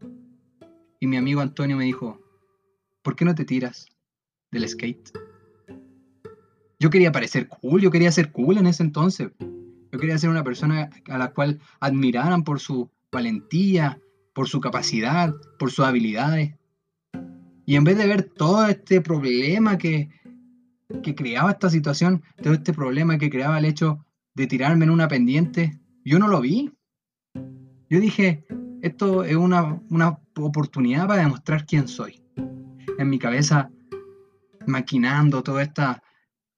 Y 0.99 1.07
mi 1.07 1.17
amigo 1.17 1.41
Antonio 1.41 1.77
me 1.77 1.83
dijo, 1.83 2.19
¿por 3.01 3.15
qué 3.15 3.25
no 3.25 3.35
te 3.35 3.45
tiras 3.45 3.87
del 4.51 4.67
skate? 4.67 5.11
Yo 6.79 6.89
quería 6.89 7.11
parecer 7.11 7.47
cool, 7.47 7.81
yo 7.81 7.91
quería 7.91 8.11
ser 8.11 8.31
cool 8.31 8.57
en 8.57 8.67
ese 8.67 8.83
entonces. 8.83 9.29
Yo 9.91 9.99
quería 9.99 10.17
ser 10.17 10.29
una 10.29 10.43
persona 10.43 10.89
a 11.07 11.17
la 11.17 11.31
cual 11.31 11.59
admiraran 11.79 12.43
por 12.43 12.59
su 12.59 12.89
valentía, 13.11 13.99
por 14.33 14.49
su 14.49 14.59
capacidad, 14.59 15.33
por 15.59 15.71
sus 15.71 15.85
habilidades. 15.85 16.55
Y 17.65 17.75
en 17.75 17.83
vez 17.83 17.97
de 17.97 18.07
ver 18.07 18.23
todo 18.23 18.65
este 18.65 19.01
problema 19.01 19.77
que, 19.77 20.09
que 21.01 21.15
creaba 21.15 21.51
esta 21.51 21.69
situación, 21.69 22.23
todo 22.41 22.53
este 22.53 22.73
problema 22.73 23.17
que 23.17 23.29
creaba 23.29 23.59
el 23.59 23.65
hecho 23.65 24.05
de 24.35 24.47
tirarme 24.47 24.85
en 24.85 24.91
una 24.91 25.07
pendiente, 25.07 25.79
yo 26.03 26.19
no 26.19 26.27
lo 26.27 26.41
vi. 26.41 26.71
Yo 27.89 27.99
dije, 27.99 28.45
esto 28.81 29.23
es 29.23 29.35
una, 29.35 29.81
una 29.89 30.19
oportunidad 30.37 31.07
para 31.07 31.21
demostrar 31.21 31.65
quién 31.65 31.87
soy. 31.87 32.21
En 32.97 33.09
mi 33.09 33.19
cabeza, 33.19 33.69
maquinando 34.67 35.43
todas 35.43 35.67
estas 35.67 36.02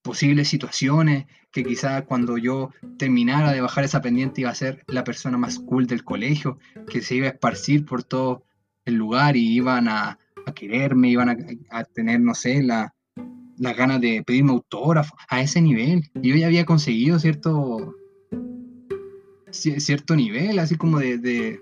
posibles 0.05 0.47
situaciones, 0.47 1.25
que 1.51 1.63
quizás 1.63 2.03
cuando 2.03 2.37
yo 2.37 2.69
terminara 2.99 3.51
de 3.51 3.59
bajar 3.59 3.83
esa 3.83 4.01
pendiente 4.01 4.41
iba 4.41 4.51
a 4.51 4.55
ser 4.55 4.83
la 4.85 5.03
persona 5.03 5.35
más 5.35 5.57
cool 5.57 5.87
del 5.87 6.03
colegio, 6.03 6.59
que 6.87 7.01
se 7.01 7.15
iba 7.15 7.25
a 7.25 7.31
esparcir 7.31 7.85
por 7.85 8.03
todo 8.03 8.43
el 8.85 8.93
lugar 8.93 9.35
y 9.35 9.55
iban 9.55 9.87
a, 9.87 10.19
quererme, 10.53 11.09
iban 11.09 11.57
a, 11.71 11.83
tener, 11.85 12.19
no 12.21 12.35
sé, 12.35 12.61
la, 12.61 12.93
las 13.57 13.75
ganas 13.75 13.99
de 13.99 14.21
pedirme 14.23 14.51
autógrafo 14.51 15.15
a 15.27 15.41
ese 15.41 15.59
nivel. 15.59 16.03
Y 16.21 16.29
yo 16.29 16.35
ya 16.35 16.45
había 16.45 16.65
conseguido 16.65 17.17
cierto, 17.17 17.95
cierto 19.49 20.15
nivel, 20.15 20.59
así 20.59 20.75
como 20.75 20.99
de, 20.99 21.59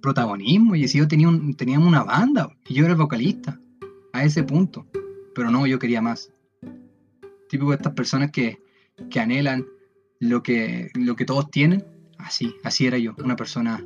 protagonismo. 0.00 0.74
Y 0.74 0.88
si 0.88 0.96
yo 0.96 1.06
tenía 1.06 1.28
teníamos 1.54 1.86
una 1.86 2.02
banda 2.02 2.48
y 2.66 2.74
yo 2.74 2.84
era 2.84 2.94
el 2.94 2.98
vocalista 2.98 3.60
a 4.14 4.24
ese 4.24 4.42
punto. 4.42 4.86
Pero 5.34 5.50
no, 5.50 5.66
yo 5.66 5.78
quería 5.78 6.00
más. 6.00 6.32
Típico 7.48 7.70
de 7.70 7.76
estas 7.76 7.94
personas 7.94 8.30
que, 8.30 8.62
que 9.10 9.20
anhelan 9.20 9.66
lo 10.20 10.42
que, 10.42 10.90
lo 10.94 11.16
que 11.16 11.24
todos 11.24 11.50
tienen. 11.50 11.84
Así, 12.18 12.54
así 12.64 12.86
era 12.86 12.98
yo, 12.98 13.14
una 13.22 13.36
persona 13.36 13.84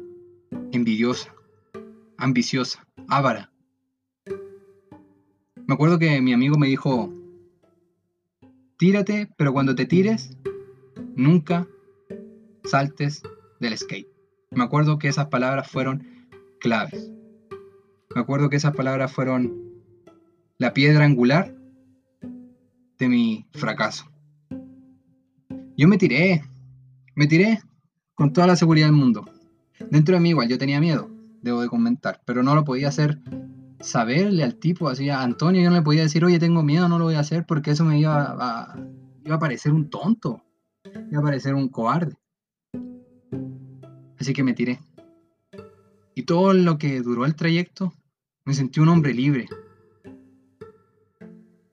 envidiosa, 0.72 1.34
ambiciosa, 2.16 2.86
ávara. 3.08 3.52
Me 5.66 5.74
acuerdo 5.74 5.98
que 5.98 6.20
mi 6.20 6.32
amigo 6.32 6.56
me 6.58 6.66
dijo, 6.66 7.12
tírate, 8.78 9.30
pero 9.36 9.52
cuando 9.52 9.74
te 9.74 9.86
tires, 9.86 10.36
nunca 11.14 11.68
saltes 12.64 13.22
del 13.60 13.76
skate. 13.76 14.08
Me 14.50 14.64
acuerdo 14.64 14.98
que 14.98 15.08
esas 15.08 15.28
palabras 15.28 15.70
fueron 15.70 16.26
claves. 16.58 17.10
Me 18.14 18.20
acuerdo 18.20 18.50
que 18.50 18.56
esas 18.56 18.74
palabras 18.74 19.12
fueron 19.12 19.72
la 20.58 20.72
piedra 20.72 21.04
angular 21.04 21.54
de 22.98 23.08
mi 23.08 23.46
fracaso. 23.52 24.06
Yo 25.76 25.88
me 25.88 25.98
tiré, 25.98 26.44
me 27.14 27.26
tiré 27.26 27.60
con 28.14 28.32
toda 28.32 28.46
la 28.46 28.56
seguridad 28.56 28.86
del 28.86 28.96
mundo. 28.96 29.24
Dentro 29.90 30.14
de 30.14 30.20
mí 30.20 30.30
igual 30.30 30.48
yo 30.48 30.58
tenía 30.58 30.80
miedo, 30.80 31.10
debo 31.40 31.62
de 31.62 31.68
comentar, 31.68 32.20
pero 32.24 32.42
no 32.42 32.54
lo 32.54 32.64
podía 32.64 32.88
hacer 32.88 33.18
saberle 33.82 34.44
al 34.44 34.54
tipo, 34.54 34.88
así 34.88 35.10
a 35.10 35.22
Antonio 35.22 35.62
yo 35.62 35.70
no 35.70 35.76
le 35.76 35.82
podía 35.82 36.02
decir, 36.02 36.24
oye, 36.24 36.38
tengo 36.38 36.62
miedo, 36.62 36.88
no 36.88 36.98
lo 36.98 37.04
voy 37.04 37.16
a 37.16 37.20
hacer, 37.20 37.44
porque 37.46 37.72
eso 37.72 37.84
me 37.84 37.98
iba 37.98 38.36
a, 38.38 38.78
iba 39.24 39.36
a 39.36 39.38
parecer 39.38 39.72
un 39.72 39.90
tonto, 39.90 40.42
iba 41.10 41.20
a 41.20 41.24
parecer 41.24 41.54
un 41.54 41.68
cobarde. 41.68 42.16
Así 44.18 44.32
que 44.32 44.44
me 44.44 44.54
tiré. 44.54 44.78
Y 46.14 46.22
todo 46.22 46.52
lo 46.52 46.78
que 46.78 47.00
duró 47.00 47.24
el 47.24 47.34
trayecto, 47.34 47.92
me 48.44 48.54
sentí 48.54 48.80
un 48.80 48.88
hombre 48.88 49.14
libre. 49.14 49.48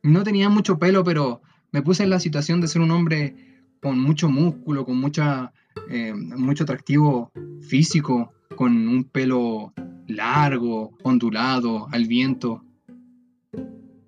No 0.09 0.23
tenía 0.23 0.49
mucho 0.49 0.79
pelo, 0.79 1.03
pero 1.03 1.41
me 1.71 1.83
puse 1.83 2.01
en 2.01 2.09
la 2.09 2.19
situación 2.19 2.61
de 2.61 2.67
ser 2.67 2.81
un 2.81 2.89
hombre 2.89 3.35
con 3.79 3.99
mucho 3.99 4.27
músculo, 4.27 4.83
con 4.83 4.99
mucha, 4.99 5.53
eh, 5.87 6.13
mucho 6.15 6.63
atractivo 6.63 7.31
físico, 7.61 8.33
con 8.55 8.87
un 8.87 9.03
pelo 9.03 9.71
largo, 10.07 10.97
ondulado, 11.03 11.87
al 11.91 12.05
viento, 12.05 12.65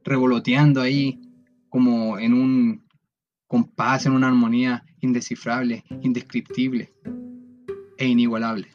revoloteando 0.03 0.81
ahí 0.81 1.21
como 1.69 2.17
en 2.17 2.33
un 2.33 2.83
compás, 3.45 4.07
en 4.07 4.13
una 4.13 4.27
armonía 4.27 4.83
indescifrable, 5.01 5.83
indescriptible 6.01 6.91
e 7.99 8.07
inigualable. 8.07 8.69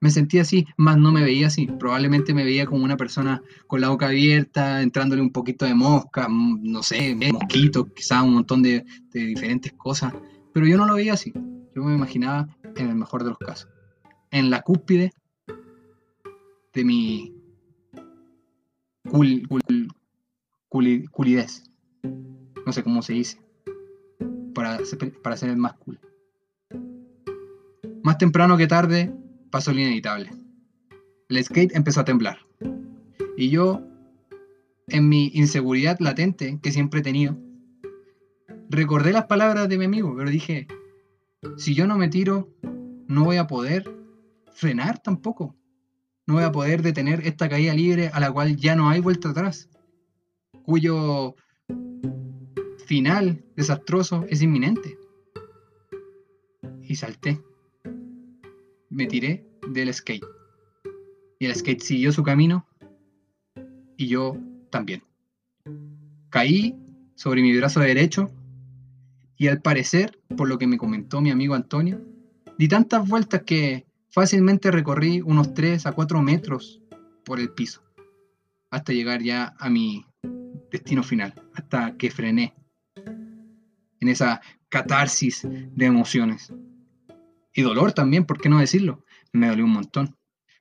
Me 0.00 0.10
sentía 0.10 0.42
así, 0.42 0.66
más 0.76 0.96
no 0.98 1.12
me 1.12 1.22
veía 1.22 1.46
así. 1.46 1.66
Probablemente 1.66 2.34
me 2.34 2.44
veía 2.44 2.66
como 2.66 2.84
una 2.84 2.96
persona 2.96 3.42
con 3.66 3.80
la 3.80 3.88
boca 3.88 4.06
abierta, 4.06 4.82
entrándole 4.82 5.22
un 5.22 5.30
poquito 5.30 5.64
de 5.64 5.74
mosca, 5.74 6.28
mm, 6.28 6.60
no 6.62 6.82
sé, 6.82 7.14
mosquitos, 7.32 7.86
quizás 7.94 8.22
un 8.22 8.34
montón 8.34 8.62
de, 8.62 8.84
de 9.12 9.20
diferentes 9.20 9.72
cosas. 9.72 10.12
Pero 10.52 10.66
yo 10.66 10.76
no 10.76 10.86
lo 10.86 10.94
veía 10.94 11.14
así. 11.14 11.32
Yo 11.74 11.82
me 11.82 11.94
imaginaba 11.94 12.48
en 12.76 12.88
el 12.88 12.94
mejor 12.94 13.24
de 13.24 13.30
los 13.30 13.38
casos. 13.38 13.68
En 14.30 14.50
la 14.50 14.62
cúspide 14.62 15.12
de 16.72 16.84
mi 16.84 17.34
cul, 19.10 19.46
culidez. 20.68 21.64
No 22.64 22.72
sé 22.72 22.82
cómo 22.82 23.02
se 23.02 23.14
dice. 23.14 23.40
Para, 24.54 24.78
para 25.22 25.36
ser 25.36 25.50
el 25.50 25.56
más 25.56 25.74
cool. 25.74 26.00
Más 28.02 28.18
temprano 28.18 28.56
que 28.56 28.66
tarde 28.66 29.12
pasó 29.50 29.72
lo 29.72 29.80
inevitable. 29.80 30.30
El 31.28 31.44
skate 31.44 31.74
empezó 31.74 32.00
a 32.00 32.04
temblar. 32.04 32.38
Y 33.36 33.50
yo, 33.50 33.82
en 34.88 35.08
mi 35.08 35.30
inseguridad 35.34 35.98
latente 36.00 36.58
que 36.62 36.72
siempre 36.72 37.00
he 37.00 37.02
tenido, 37.02 37.36
recordé 38.70 39.12
las 39.12 39.26
palabras 39.26 39.68
de 39.68 39.78
mi 39.78 39.84
amigo, 39.84 40.14
pero 40.16 40.30
dije, 40.30 40.66
si 41.56 41.74
yo 41.74 41.86
no 41.86 41.98
me 41.98 42.08
tiro, 42.08 42.48
no 43.08 43.24
voy 43.24 43.36
a 43.36 43.46
poder 43.46 43.90
frenar 44.52 45.02
tampoco. 45.02 45.54
No 46.26 46.34
voy 46.34 46.44
a 46.44 46.52
poder 46.52 46.82
detener 46.82 47.26
esta 47.26 47.48
caída 47.48 47.74
libre 47.74 48.10
a 48.12 48.18
la 48.18 48.32
cual 48.32 48.56
ya 48.56 48.74
no 48.74 48.88
hay 48.88 49.00
vuelta 49.00 49.30
atrás, 49.30 49.68
cuyo 50.64 51.36
final 52.86 53.44
desastroso 53.54 54.24
es 54.28 54.42
inminente. 54.42 54.98
Y 56.82 56.96
salté. 56.96 57.40
Me 58.96 59.06
tiré 59.06 59.44
del 59.68 59.92
skate. 59.92 60.24
Y 61.38 61.44
el 61.44 61.54
skate 61.54 61.82
siguió 61.82 62.12
su 62.12 62.22
camino 62.22 62.66
y 63.98 64.08
yo 64.08 64.38
también. 64.70 65.02
Caí 66.30 66.74
sobre 67.14 67.42
mi 67.42 67.54
brazo 67.54 67.80
derecho 67.80 68.30
y 69.36 69.48
al 69.48 69.60
parecer, 69.60 70.18
por 70.34 70.48
lo 70.48 70.56
que 70.56 70.66
me 70.66 70.78
comentó 70.78 71.20
mi 71.20 71.30
amigo 71.30 71.54
Antonio, 71.54 72.00
di 72.56 72.68
tantas 72.68 73.06
vueltas 73.06 73.42
que 73.42 73.84
fácilmente 74.08 74.70
recorrí 74.70 75.20
unos 75.20 75.52
3 75.52 75.84
a 75.84 75.92
4 75.92 76.22
metros 76.22 76.80
por 77.22 77.38
el 77.38 77.50
piso, 77.50 77.82
hasta 78.70 78.94
llegar 78.94 79.22
ya 79.22 79.54
a 79.58 79.68
mi 79.68 80.06
destino 80.70 81.02
final, 81.02 81.34
hasta 81.52 81.98
que 81.98 82.10
frené 82.10 82.54
en 84.00 84.08
esa 84.08 84.40
catarsis 84.70 85.46
de 85.46 85.84
emociones. 85.84 86.50
Y 87.56 87.62
dolor 87.62 87.92
también, 87.94 88.26
¿por 88.26 88.38
qué 88.38 88.50
no 88.50 88.58
decirlo? 88.58 89.02
Me 89.32 89.48
dolió 89.48 89.64
un 89.64 89.72
montón. 89.72 90.14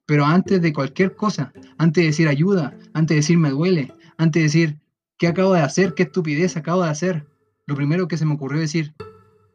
Pero 0.06 0.26
antes 0.26 0.62
de 0.62 0.72
cualquier 0.72 1.14
cosa, 1.14 1.52
antes 1.78 2.02
de 2.02 2.08
decir 2.08 2.28
ayuda, 2.30 2.78
antes 2.94 3.16
de 3.16 3.16
decir 3.16 3.38
me 3.38 3.50
duele, 3.50 3.94
antes 4.18 4.40
de 4.40 4.44
decir 4.44 4.80
qué 5.18 5.28
acabo 5.28 5.54
de 5.54 5.60
hacer, 5.60 5.94
qué 5.94 6.04
estupidez 6.04 6.56
acabo 6.56 6.84
de 6.84 6.90
hacer, 6.90 7.28
lo 7.68 7.76
primero 7.76 8.08
que 8.08 8.18
se 8.18 8.26
me 8.26 8.36
ocurrió 8.36 8.62
decir, 8.62 8.94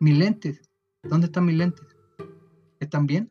mis 0.01 0.19
lentes, 0.19 0.61
¿dónde 1.03 1.27
están 1.27 1.47
mis 1.47 1.57
lentes? 1.57 1.87
¿Están 2.79 3.07
bien? 3.07 3.31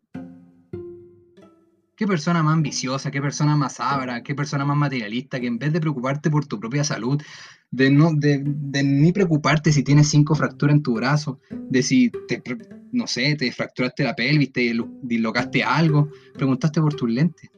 Qué 1.96 2.08
persona 2.08 2.42
más 2.42 2.54
ambiciosa, 2.54 3.12
qué 3.12 3.22
persona 3.22 3.56
más 3.56 3.80
abra, 3.80 4.24
qué 4.24 4.34
persona 4.34 4.66
más 4.66 4.78
materialista, 4.78 5.40
que 5.40 5.48
en 5.48 5.60
vez 5.60 5.72
de 5.72 5.82
preocuparte 5.82 6.32
por 6.32 6.48
tu 6.48 6.60
propia 6.60 6.84
salud, 6.84 7.22
de 7.70 7.92
no, 7.92 8.12
de, 8.14 8.42
ni 8.84 9.12
preocuparte 9.12 9.72
si 9.72 9.84
tienes 9.84 10.10
cinco 10.10 10.34
fracturas 10.34 10.78
en 10.78 10.82
tu 10.82 10.96
brazo, 10.96 11.40
de 11.52 11.84
si 11.84 12.10
te, 12.28 12.42
no 12.92 13.08
sé, 13.08 13.36
te 13.36 13.52
fracturaste 13.52 14.04
la 14.04 14.16
pelvis, 14.16 14.52
te 14.52 14.74
dislocaste 15.02 15.64
algo, 15.64 16.10
preguntaste 16.34 16.82
por 16.82 16.94
tus 16.94 17.10
lentes. 17.10 17.50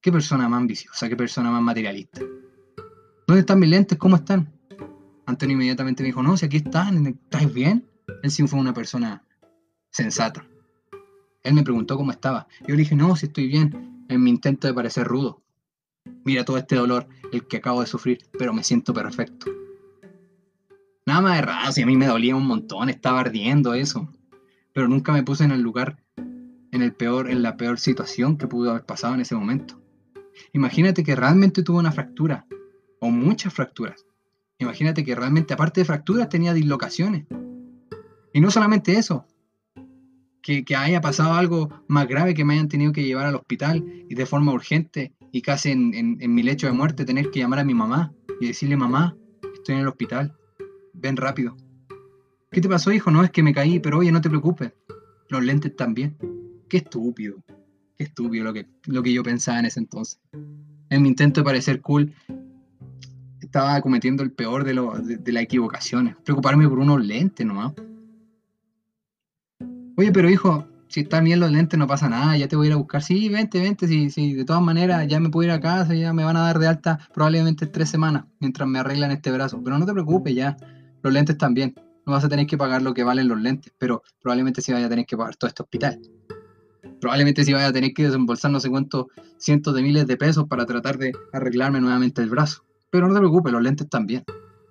Qué 0.00 0.12
persona 0.12 0.48
más 0.48 0.60
ambiciosa, 0.60 1.08
qué 1.08 1.16
persona 1.16 1.50
más 1.50 1.62
materialista. 1.62 2.20
¿Dónde 3.26 3.40
están 3.40 3.58
mis 3.58 3.70
lentes? 3.70 3.98
¿Cómo 3.98 4.16
están? 4.16 4.52
Antonio 5.26 5.54
inmediatamente 5.54 6.02
me 6.02 6.08
dijo, 6.08 6.22
no, 6.22 6.36
si 6.36 6.46
aquí 6.46 6.58
están, 6.58 7.06
¿estás 7.06 7.52
bien? 7.52 7.84
Él 8.22 8.30
sí 8.30 8.46
fue 8.46 8.60
una 8.60 8.72
persona 8.72 9.24
sensata. 9.90 10.46
Él 11.42 11.54
me 11.54 11.62
preguntó 11.62 11.96
cómo 11.96 12.12
estaba. 12.12 12.46
Yo 12.60 12.74
le 12.74 12.82
dije, 12.82 12.94
no, 12.94 13.16
si 13.16 13.26
estoy 13.26 13.48
bien, 13.48 14.04
en 14.08 14.22
mi 14.22 14.30
intento 14.30 14.68
de 14.68 14.74
parecer 14.74 15.06
rudo. 15.06 15.42
Mira 16.24 16.44
todo 16.44 16.58
este 16.58 16.76
dolor, 16.76 17.08
el 17.32 17.46
que 17.46 17.56
acabo 17.56 17.80
de 17.80 17.86
sufrir, 17.86 18.18
pero 18.38 18.52
me 18.52 18.62
siento 18.62 18.94
perfecto. 18.94 19.50
Nada 21.06 21.20
más 21.20 21.36
de 21.36 21.42
raro, 21.42 21.72
si 21.72 21.82
a 21.82 21.86
mí 21.86 21.96
me 21.96 22.06
dolía 22.06 22.34
un 22.34 22.48
montón, 22.48 22.88
estaba 22.88 23.20
ardiendo 23.20 23.74
eso. 23.74 24.12
Pero 24.72 24.88
nunca 24.88 25.12
me 25.12 25.22
puse 25.22 25.44
en 25.44 25.52
el 25.52 25.60
lugar, 25.60 26.02
en 26.16 26.82
el 26.82 26.92
peor, 26.94 27.30
en 27.30 27.42
la 27.42 27.56
peor 27.56 27.78
situación 27.78 28.36
que 28.36 28.48
pudo 28.48 28.70
haber 28.70 28.84
pasado 28.84 29.14
en 29.14 29.20
ese 29.20 29.36
momento. 29.36 29.80
Imagínate 30.52 31.04
que 31.04 31.14
realmente 31.14 31.62
tuve 31.62 31.78
una 31.78 31.92
fractura, 31.92 32.44
o 32.98 33.10
muchas 33.10 33.54
fracturas. 33.54 34.04
Imagínate 34.58 35.04
que 35.04 35.14
realmente 35.14 35.54
aparte 35.54 35.80
de 35.80 35.84
fracturas 35.84 36.28
tenía 36.28 36.52
dislocaciones. 36.52 37.26
Y 38.32 38.40
no 38.40 38.50
solamente 38.50 38.98
eso, 38.98 39.26
que, 40.42 40.64
haya 40.76 41.00
pasado 41.00 41.34
algo 41.34 41.68
más 41.86 42.08
grave 42.08 42.34
que 42.34 42.44
me 42.44 42.54
hayan 42.54 42.68
tenido 42.68 42.92
que 42.92 43.04
llevar 43.04 43.26
al 43.26 43.36
hospital 43.36 43.84
y 44.08 44.14
de 44.14 44.26
forma 44.26 44.52
urgente 44.52 45.14
y 45.30 45.40
casi 45.40 45.70
en, 45.70 45.94
en 45.94 46.34
mi 46.34 46.42
lecho 46.42 46.66
de 46.66 46.72
muerte 46.72 47.04
tener 47.04 47.30
que 47.30 47.40
llamar 47.40 47.60
a 47.60 47.64
mi 47.64 47.74
mamá 47.74 48.12
y 48.40 48.48
decirle 48.48 48.76
mamá, 48.76 49.16
estoy 49.54 49.76
en 49.76 49.82
el 49.82 49.88
hospital, 49.88 50.36
ven 50.96 51.16
rápido. 51.16 51.56
¿Qué 52.50 52.60
te 52.60 52.68
pasó, 52.68 52.92
hijo? 52.92 53.10
No, 53.10 53.22
es 53.22 53.30
que 53.30 53.42
me 53.42 53.52
caí, 53.54 53.80
pero 53.80 53.98
oye, 53.98 54.12
no 54.12 54.20
te 54.20 54.28
preocupes. 54.28 54.72
Los 55.28 55.44
lentes 55.44 55.74
también. 55.76 56.16
Qué 56.68 56.78
estúpido. 56.78 57.36
Qué 57.96 58.04
estúpido 58.04 58.44
lo 58.44 58.52
que, 58.52 58.66
lo 58.86 59.02
que 59.02 59.12
yo 59.12 59.22
pensaba 59.22 59.58
en 59.58 59.66
ese 59.66 59.80
entonces. 59.80 60.20
En 60.90 61.02
mi 61.02 61.08
intento 61.08 61.40
de 61.40 61.44
parecer 61.44 61.80
cool, 61.80 62.12
estaba 63.40 63.80
cometiendo 63.80 64.22
el 64.22 64.32
peor 64.32 64.64
de, 64.64 64.74
lo, 64.74 64.98
de, 64.98 65.32
las 65.32 65.42
equivocaciones. 65.42 66.16
Preocuparme 66.24 66.68
por 66.68 66.78
unos 66.78 67.04
lentes 67.04 67.46
nomás. 67.46 67.72
Oye, 69.96 70.12
pero 70.12 70.28
hijo, 70.28 70.66
si 70.88 71.00
están 71.00 71.24
bien 71.24 71.40
los 71.40 71.50
lentes 71.50 71.78
no 71.78 71.86
pasa 71.86 72.08
nada, 72.08 72.36
ya 72.36 72.48
te 72.48 72.56
voy 72.56 72.66
a 72.66 72.68
ir 72.68 72.72
a 72.74 72.76
buscar. 72.76 73.02
Sí, 73.02 73.28
vente, 73.28 73.60
vente, 73.60 73.88
sí, 73.88 74.10
sí, 74.10 74.34
de 74.34 74.44
todas 74.44 74.62
maneras 74.62 75.06
ya 75.08 75.20
me 75.20 75.30
puedo 75.30 75.48
ir 75.48 75.52
a 75.52 75.60
casa, 75.60 75.94
ya 75.94 76.12
me 76.12 76.24
van 76.24 76.36
a 76.36 76.42
dar 76.42 76.58
de 76.58 76.68
alta 76.68 76.98
probablemente 77.14 77.66
tres 77.66 77.88
semanas 77.88 78.24
mientras 78.40 78.68
me 78.68 78.78
arreglan 78.78 79.10
este 79.10 79.30
brazo. 79.30 79.60
Pero 79.64 79.78
no 79.78 79.86
te 79.86 79.92
preocupes 79.92 80.34
ya, 80.34 80.56
los 81.06 81.14
lentes 81.14 81.38
también. 81.38 81.72
No 82.04 82.12
vas 82.12 82.24
a 82.24 82.28
tener 82.28 82.46
que 82.46 82.58
pagar 82.58 82.82
lo 82.82 82.92
que 82.92 83.04
valen 83.04 83.28
los 83.28 83.40
lentes, 83.40 83.72
pero 83.78 84.02
probablemente 84.20 84.60
sí 84.60 84.72
vaya 84.72 84.86
a 84.86 84.88
tener 84.88 85.06
que 85.06 85.16
pagar 85.16 85.36
todo 85.36 85.48
este 85.48 85.62
hospital. 85.62 86.00
Probablemente 87.00 87.44
sí 87.44 87.52
vaya 87.52 87.68
a 87.68 87.72
tener 87.72 87.92
que 87.92 88.04
desembolsar 88.04 88.50
no 88.50 88.58
sé 88.58 88.68
cuántos 88.68 89.06
cientos 89.38 89.74
de 89.74 89.82
miles 89.82 90.06
de 90.06 90.16
pesos 90.16 90.46
para 90.48 90.66
tratar 90.66 90.98
de 90.98 91.12
arreglarme 91.32 91.80
nuevamente 91.80 92.22
el 92.22 92.30
brazo. 92.30 92.64
Pero 92.90 93.06
no 93.06 93.14
te 93.14 93.20
preocupes, 93.20 93.52
los 93.52 93.62
lentes 93.62 93.88
también. 93.88 94.24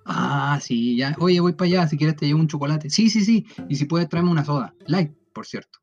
Ah, 0.05 0.59
sí, 0.61 0.97
ya. 0.97 1.15
Oye, 1.19 1.39
voy 1.39 1.53
para 1.53 1.67
allá, 1.67 1.87
si 1.87 1.97
quieres 1.97 2.17
te 2.17 2.25
llevo 2.25 2.39
un 2.39 2.47
chocolate. 2.47 2.89
Sí, 2.89 3.09
sí, 3.09 3.23
sí. 3.23 3.45
Y 3.69 3.75
si 3.75 3.85
puedes 3.85 4.09
traerme 4.09 4.31
una 4.31 4.43
soda. 4.43 4.73
Light, 4.87 5.11
por 5.33 5.45
cierto. 5.45 5.79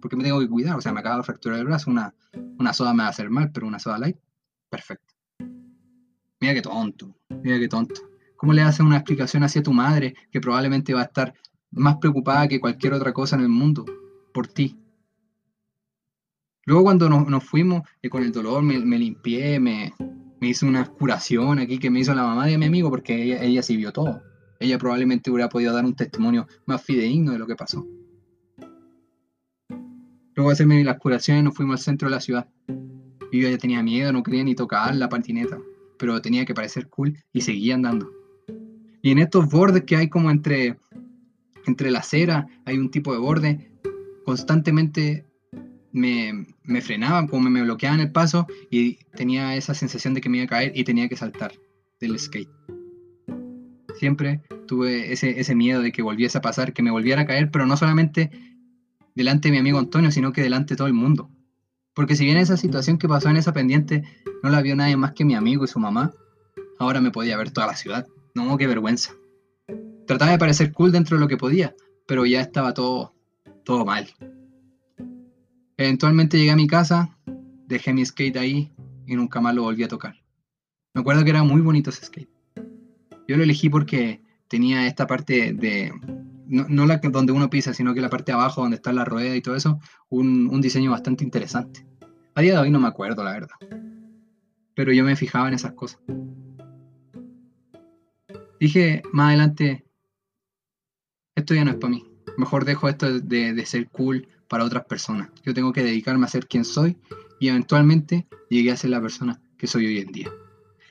Porque 0.00 0.16
me 0.16 0.24
tengo 0.24 0.40
que 0.40 0.48
cuidar. 0.48 0.76
O 0.76 0.80
sea, 0.80 0.92
me 0.92 1.00
acaba 1.00 1.18
de 1.18 1.22
fracturar 1.22 1.60
el 1.60 1.66
brazo. 1.66 1.90
Una, 1.90 2.12
una 2.58 2.72
soda 2.72 2.92
me 2.92 3.02
va 3.02 3.08
a 3.08 3.10
hacer 3.10 3.30
mal, 3.30 3.52
pero 3.52 3.66
una 3.66 3.78
soda 3.78 3.98
light, 3.98 4.16
perfecto. 4.68 5.14
Mira 6.40 6.54
qué 6.54 6.62
tonto. 6.62 7.16
Mira 7.42 7.58
qué 7.58 7.68
tonto. 7.68 8.15
¿Cómo 8.36 8.52
le 8.52 8.62
haces 8.62 8.80
una 8.80 8.96
explicación 8.96 9.42
hacia 9.42 9.62
tu 9.62 9.72
madre 9.72 10.14
que 10.30 10.40
probablemente 10.40 10.94
va 10.94 11.00
a 11.00 11.04
estar 11.04 11.34
más 11.70 11.96
preocupada 11.96 12.48
que 12.48 12.60
cualquier 12.60 12.92
otra 12.94 13.12
cosa 13.12 13.36
en 13.36 13.42
el 13.42 13.48
mundo 13.48 13.84
por 14.32 14.46
ti? 14.46 14.76
Luego 16.64 16.82
cuando 16.82 17.08
nos, 17.08 17.44
fuimos, 17.44 17.82
y 18.02 18.08
con 18.08 18.24
el 18.24 18.32
dolor 18.32 18.62
me, 18.62 18.98
limpié, 18.98 19.60
me, 19.60 19.94
me 20.40 20.48
hizo 20.48 20.66
una 20.66 20.84
curación 20.84 21.60
aquí 21.60 21.78
que 21.78 21.90
me 21.90 22.00
hizo 22.00 22.12
la 22.14 22.24
mamá 22.24 22.46
de 22.46 22.58
mi 22.58 22.66
amigo 22.66 22.90
porque 22.90 23.22
ella, 23.22 23.42
ella 23.42 23.62
sí 23.62 23.76
vio 23.76 23.92
todo. 23.92 24.20
Ella 24.58 24.78
probablemente 24.78 25.30
hubiera 25.30 25.48
podido 25.48 25.72
dar 25.72 25.84
un 25.84 25.94
testimonio 25.94 26.46
más 26.66 26.82
fidedigno 26.82 27.32
de 27.32 27.38
lo 27.38 27.46
que 27.46 27.56
pasó. 27.56 27.86
Luego 30.34 30.50
de 30.50 30.52
hacerme 30.52 30.84
las 30.84 30.98
curaciones 30.98 31.44
nos 31.44 31.54
fuimos 31.54 31.80
al 31.80 31.84
centro 31.84 32.08
de 32.08 32.14
la 32.14 32.20
ciudad. 32.20 32.48
Y 33.32 33.40
yo 33.40 33.48
ya 33.48 33.58
tenía 33.58 33.82
miedo, 33.82 34.12
no 34.12 34.22
quería 34.22 34.44
ni 34.44 34.54
tocar 34.54 34.94
la 34.94 35.08
patineta, 35.08 35.58
pero 35.98 36.20
tenía 36.20 36.44
que 36.44 36.54
parecer 36.54 36.88
cool 36.88 37.16
y 37.32 37.40
seguía 37.42 37.74
andando. 37.74 38.10
Y 39.06 39.12
en 39.12 39.20
estos 39.20 39.48
bordes 39.48 39.84
que 39.84 39.94
hay 39.94 40.08
como 40.08 40.32
entre, 40.32 40.80
entre 41.64 41.92
la 41.92 42.00
acera, 42.00 42.48
hay 42.64 42.76
un 42.76 42.90
tipo 42.90 43.12
de 43.12 43.20
borde, 43.20 43.70
constantemente 44.24 45.24
me, 45.92 46.44
me 46.64 46.80
frenaban, 46.80 47.28
como 47.28 47.48
me 47.48 47.62
bloqueaban 47.62 48.00
el 48.00 48.10
paso 48.10 48.48
y 48.68 48.96
tenía 49.14 49.54
esa 49.54 49.74
sensación 49.74 50.12
de 50.12 50.20
que 50.20 50.28
me 50.28 50.38
iba 50.38 50.46
a 50.46 50.48
caer 50.48 50.72
y 50.74 50.82
tenía 50.82 51.08
que 51.08 51.14
saltar 51.14 51.52
del 52.00 52.18
skate. 52.18 52.50
Siempre 53.96 54.42
tuve 54.66 55.12
ese, 55.12 55.38
ese 55.38 55.54
miedo 55.54 55.82
de 55.82 55.92
que 55.92 56.02
volviese 56.02 56.38
a 56.38 56.42
pasar, 56.42 56.72
que 56.72 56.82
me 56.82 56.90
volviera 56.90 57.22
a 57.22 57.26
caer, 57.26 57.52
pero 57.52 57.64
no 57.64 57.76
solamente 57.76 58.32
delante 59.14 59.46
de 59.46 59.52
mi 59.52 59.58
amigo 59.58 59.78
Antonio, 59.78 60.10
sino 60.10 60.32
que 60.32 60.42
delante 60.42 60.74
de 60.74 60.78
todo 60.78 60.88
el 60.88 60.94
mundo. 60.94 61.30
Porque 61.94 62.16
si 62.16 62.24
bien 62.24 62.38
esa 62.38 62.56
situación 62.56 62.98
que 62.98 63.06
pasó 63.06 63.28
en 63.28 63.36
esa 63.36 63.52
pendiente 63.52 64.02
no 64.42 64.50
la 64.50 64.62
vio 64.62 64.74
nadie 64.74 64.96
más 64.96 65.12
que 65.12 65.24
mi 65.24 65.36
amigo 65.36 65.64
y 65.64 65.68
su 65.68 65.78
mamá, 65.78 66.12
ahora 66.80 67.00
me 67.00 67.12
podía 67.12 67.36
ver 67.36 67.52
toda 67.52 67.68
la 67.68 67.76
ciudad. 67.76 68.04
No, 68.36 68.58
qué 68.58 68.66
vergüenza. 68.66 69.14
Trataba 70.06 70.32
de 70.32 70.38
parecer 70.38 70.70
cool 70.74 70.92
dentro 70.92 71.16
de 71.16 71.22
lo 71.22 71.26
que 71.26 71.38
podía, 71.38 71.74
pero 72.06 72.26
ya 72.26 72.42
estaba 72.42 72.74
todo, 72.74 73.14
todo 73.64 73.86
mal. 73.86 74.06
Eventualmente 75.78 76.36
llegué 76.36 76.50
a 76.50 76.56
mi 76.56 76.66
casa, 76.66 77.16
dejé 77.66 77.94
mi 77.94 78.04
skate 78.04 78.36
ahí 78.36 78.74
y 79.06 79.16
nunca 79.16 79.40
más 79.40 79.54
lo 79.54 79.62
volví 79.62 79.84
a 79.84 79.88
tocar. 79.88 80.16
Me 80.92 81.00
acuerdo 81.00 81.24
que 81.24 81.30
era 81.30 81.44
muy 81.44 81.62
bonito 81.62 81.88
ese 81.88 82.04
skate. 82.04 82.28
Yo 83.26 83.38
lo 83.38 83.42
elegí 83.42 83.70
porque 83.70 84.20
tenía 84.48 84.86
esta 84.86 85.06
parte 85.06 85.54
de, 85.54 85.90
no, 86.46 86.84
la 86.84 86.98
donde 86.98 87.32
uno 87.32 87.48
pisa, 87.48 87.72
sino 87.72 87.94
que 87.94 88.02
la 88.02 88.10
parte 88.10 88.32
de 88.32 88.36
abajo 88.36 88.60
donde 88.60 88.76
está 88.76 88.92
la 88.92 89.06
rueda 89.06 89.34
y 89.34 89.40
todo 89.40 89.56
eso, 89.56 89.80
un 90.10 90.60
diseño 90.60 90.90
bastante 90.90 91.24
interesante. 91.24 91.86
A 92.34 92.42
día 92.42 92.52
de 92.52 92.58
hoy 92.58 92.70
no 92.70 92.80
me 92.80 92.88
acuerdo, 92.88 93.24
la 93.24 93.32
verdad. 93.32 93.56
Pero 94.74 94.92
yo 94.92 95.04
me 95.04 95.16
fijaba 95.16 95.48
en 95.48 95.54
esas 95.54 95.72
cosas. 95.72 96.00
Dije 98.66 99.00
más 99.12 99.28
adelante, 99.28 99.86
esto 101.36 101.54
ya 101.54 101.64
no 101.64 101.70
es 101.70 101.76
para 101.76 101.90
mí. 101.92 102.04
Mejor 102.36 102.64
dejo 102.64 102.88
esto 102.88 103.20
de, 103.20 103.54
de 103.54 103.64
ser 103.64 103.88
cool 103.90 104.26
para 104.48 104.64
otras 104.64 104.86
personas. 104.86 105.30
Yo 105.44 105.54
tengo 105.54 105.72
que 105.72 105.84
dedicarme 105.84 106.26
a 106.26 106.28
ser 106.28 106.48
quien 106.48 106.64
soy 106.64 106.96
y 107.38 107.46
eventualmente 107.46 108.26
llegué 108.50 108.72
a 108.72 108.76
ser 108.76 108.90
la 108.90 109.00
persona 109.00 109.40
que 109.56 109.68
soy 109.68 109.86
hoy 109.86 109.98
en 109.98 110.10
día. 110.10 110.32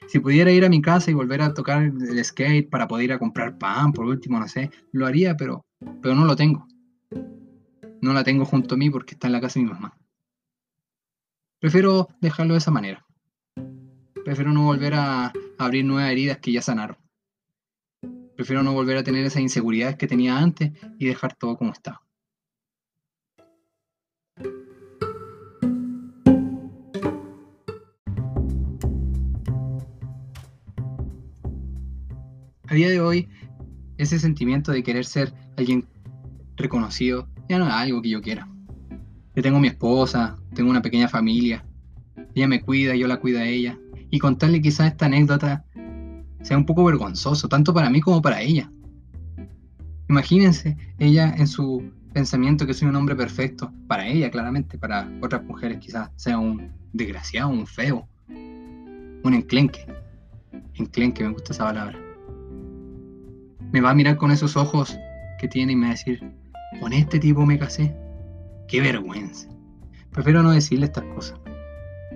Si 0.08 0.20
pudiera 0.20 0.54
ir 0.54 0.64
a 0.64 0.70
mi 0.70 0.82
casa 0.82 1.12
y 1.12 1.16
volver 1.16 1.42
a 1.42 1.54
tocar 1.54 1.84
el 1.84 2.24
skate 2.24 2.70
para 2.70 2.88
poder 2.88 3.04
ir 3.04 3.12
a 3.12 3.20
comprar 3.20 3.58
pan, 3.58 3.92
por 3.92 4.06
último, 4.06 4.40
no 4.40 4.48
sé, 4.48 4.72
lo 4.94 5.06
haría, 5.06 5.36
pero, 5.36 5.66
pero 6.02 6.16
no 6.16 6.24
lo 6.24 6.38
tengo. 6.38 6.66
No 8.00 8.14
la 8.14 8.24
tengo 8.24 8.46
junto 8.46 8.76
a 8.76 8.78
mí 8.78 8.90
porque 8.90 9.16
está 9.16 9.28
en 9.28 9.34
la 9.34 9.42
casa 9.42 9.60
de 9.60 9.66
mi 9.66 9.74
mamá. 9.74 9.98
Prefiero 11.60 12.08
dejarlo 12.22 12.54
de 12.54 12.60
esa 12.60 12.72
manera. 12.72 13.06
Prefiero 14.24 14.54
no 14.54 14.64
volver 14.64 14.94
a 14.94 15.34
abrir 15.58 15.84
nuevas 15.84 16.10
heridas 16.10 16.38
que 16.38 16.54
ya 16.54 16.62
sanaron. 16.62 17.05
Prefiero 18.36 18.64
no 18.64 18.74
volver 18.74 18.98
a 18.98 19.04
tener 19.04 19.26
esas 19.26 19.42
inseguridades 19.42 19.96
que 19.96 20.08
tenía 20.08 20.38
antes 20.38 20.72
y 21.00 21.06
dejar 21.06 21.36
todo 21.36 21.58
como 21.58 21.72
está. 21.72 22.02
A 32.68 32.74
día 32.74 32.90
de 32.90 33.00
hoy, 33.00 33.30
ese 33.98 34.20
sentimiento 34.20 34.72
de 34.74 34.84
querer 34.84 35.06
ser 35.06 35.34
alguien 35.56 35.88
reconocido 36.58 37.30
ya 37.48 37.58
no 37.58 37.68
es 37.68 37.74
algo 37.74 38.02
que 38.02 38.10
yo 38.10 38.22
quiera. 38.22 38.50
Yo 39.34 39.44
tengo 39.44 39.60
mi 39.60 39.68
esposa, 39.68 40.36
tengo 40.54 40.70
una 40.70 40.82
pequeña 40.82 41.08
familia, 41.08 41.64
ella 42.34 42.48
me 42.50 42.62
cuida, 42.62 42.96
yo 42.96 43.08
la 43.08 43.18
cuido 43.18 43.40
a 43.40 43.46
ella. 43.46 43.80
Y 44.10 44.20
contarle 44.20 44.62
quizás 44.62 44.92
esta 44.92 45.06
anécdota 45.06 45.66
sea 46.46 46.58
un 46.58 46.66
poco 46.66 46.84
vergonzoso, 46.86 47.50
tanto 47.50 47.74
para 47.74 47.90
mí 47.90 48.02
como 48.02 48.22
para 48.22 48.42
ella. 48.42 48.72
Imagínense, 50.08 50.78
ella 51.00 51.34
en 51.38 51.48
su 51.48 51.92
pensamiento 52.14 52.66
que 52.66 52.74
soy 52.74 52.88
un 52.88 52.96
hombre 52.96 53.16
perfecto, 53.16 53.74
para 53.88 54.08
ella 54.08 54.32
claramente, 54.32 54.78
para 54.78 55.10
otras 55.22 55.44
mujeres 55.44 55.80
quizás 55.80 56.10
sea 56.16 56.38
un 56.38 56.72
desgraciado, 56.94 57.50
un 57.50 57.68
feo, 57.68 58.08
un 58.30 59.34
enclenque. 59.34 59.86
Enclenque, 60.76 61.24
me 61.24 61.34
gusta 61.34 61.52
esa 61.52 61.66
palabra 61.66 62.06
me 63.76 63.82
va 63.82 63.90
a 63.90 63.94
mirar 63.94 64.16
con 64.16 64.32
esos 64.32 64.56
ojos 64.56 64.98
que 65.38 65.50
tiene 65.50 65.74
y 65.74 65.76
me 65.76 65.88
va 65.88 65.90
a 65.90 65.96
decir, 65.96 66.24
con 66.80 66.94
este 66.94 67.20
tipo 67.20 67.46
me 67.46 67.60
casé. 67.60 67.94
Qué 68.70 68.80
vergüenza. 68.80 69.50
Prefiero 70.12 70.42
no 70.42 70.52
decirle 70.52 70.86
estas 70.86 71.04
cosas. 71.14 71.38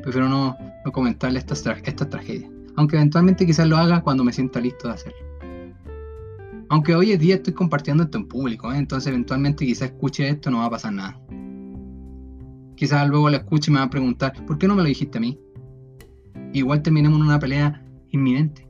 Prefiero 0.01 0.29
no, 0.29 0.57
comentarle 0.93 1.37
estas, 1.37 1.65
estas 1.83 2.09
tragedias. 2.09 2.49
Aunque 2.79 2.95
eventualmente 2.95 3.45
quizás 3.45 3.67
lo 3.67 3.75
haga 3.75 4.01
cuando 4.01 4.23
me 4.23 4.31
sienta 4.31 4.61
listo 4.61 4.87
de 4.87 4.93
hacerlo. 4.93 5.19
Aunque 6.69 6.95
hoy 6.95 7.11
en 7.11 7.19
día 7.19 7.35
estoy 7.35 7.51
compartiendo 7.51 8.03
esto 8.03 8.17
en 8.17 8.25
público, 8.25 8.71
¿eh? 8.71 8.77
entonces 8.77 9.09
eventualmente 9.09 9.65
quizás 9.65 9.89
escuche 9.89 10.29
esto, 10.29 10.49
no 10.49 10.59
va 10.59 10.67
a 10.67 10.69
pasar 10.69 10.93
nada. 10.93 11.19
Quizás 12.77 13.05
luego 13.09 13.29
la 13.29 13.39
escuche 13.39 13.69
y 13.69 13.73
me 13.73 13.81
va 13.81 13.87
a 13.87 13.89
preguntar, 13.89 14.45
¿por 14.45 14.57
qué 14.57 14.65
no 14.65 14.75
me 14.75 14.83
lo 14.83 14.87
dijiste 14.87 15.17
a 15.17 15.21
mí? 15.21 15.37
Igual 16.53 16.81
terminemos 16.81 17.19
en 17.19 17.25
una 17.25 17.37
pelea 17.37 17.83
inminente. 18.11 18.65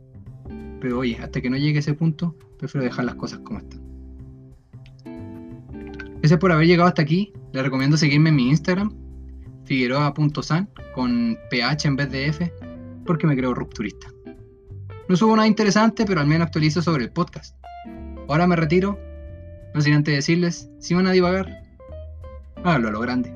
Pero 0.82 0.98
oye, 0.98 1.16
hasta 1.22 1.40
que 1.40 1.52
no 1.52 1.58
llegue 1.58 1.78
a 1.78 1.82
ese 1.82 1.94
punto, 1.94 2.36
prefiero 2.58 2.86
dejar 2.86 3.06
las 3.06 3.14
cosas 3.14 3.38
como 3.42 3.60
están. 3.60 3.80
Gracias 6.18 6.40
por 6.40 6.52
haber 6.52 6.66
llegado 6.66 6.88
hasta 6.88 7.04
aquí. 7.04 7.32
Les 7.54 7.62
recomiendo 7.62 7.96
seguirme 7.96 8.30
en 8.30 8.38
mi 8.38 8.50
Instagram, 8.50 8.92
figueroa.san, 9.66 10.68
con 10.96 11.38
PH 11.52 11.88
en 11.88 11.96
vez 11.96 12.12
de 12.12 12.26
F, 12.26 12.52
porque 13.10 13.26
me 13.26 13.36
creo 13.36 13.56
rupturista. 13.56 14.06
No 15.08 15.16
subo 15.16 15.36
nada 15.36 15.48
interesante, 15.48 16.06
pero 16.06 16.22
al 16.22 16.28
menos 16.28 16.46
actualizo 16.46 16.80
sobre 16.84 17.06
el 17.06 17.12
podcast. 17.12 17.58
Ahora 18.28 18.46
me 18.46 18.56
retiro, 18.56 19.00
no 19.74 19.82
sin 19.82 19.96
antes 19.96 20.14
decirles, 20.14 20.70
si 20.78 20.94
van 20.94 21.08
a 21.08 21.12
divagar, 21.12 21.64
háganlo 22.64 22.90
a 22.90 22.92
lo 22.92 23.00
grande. 23.00 23.34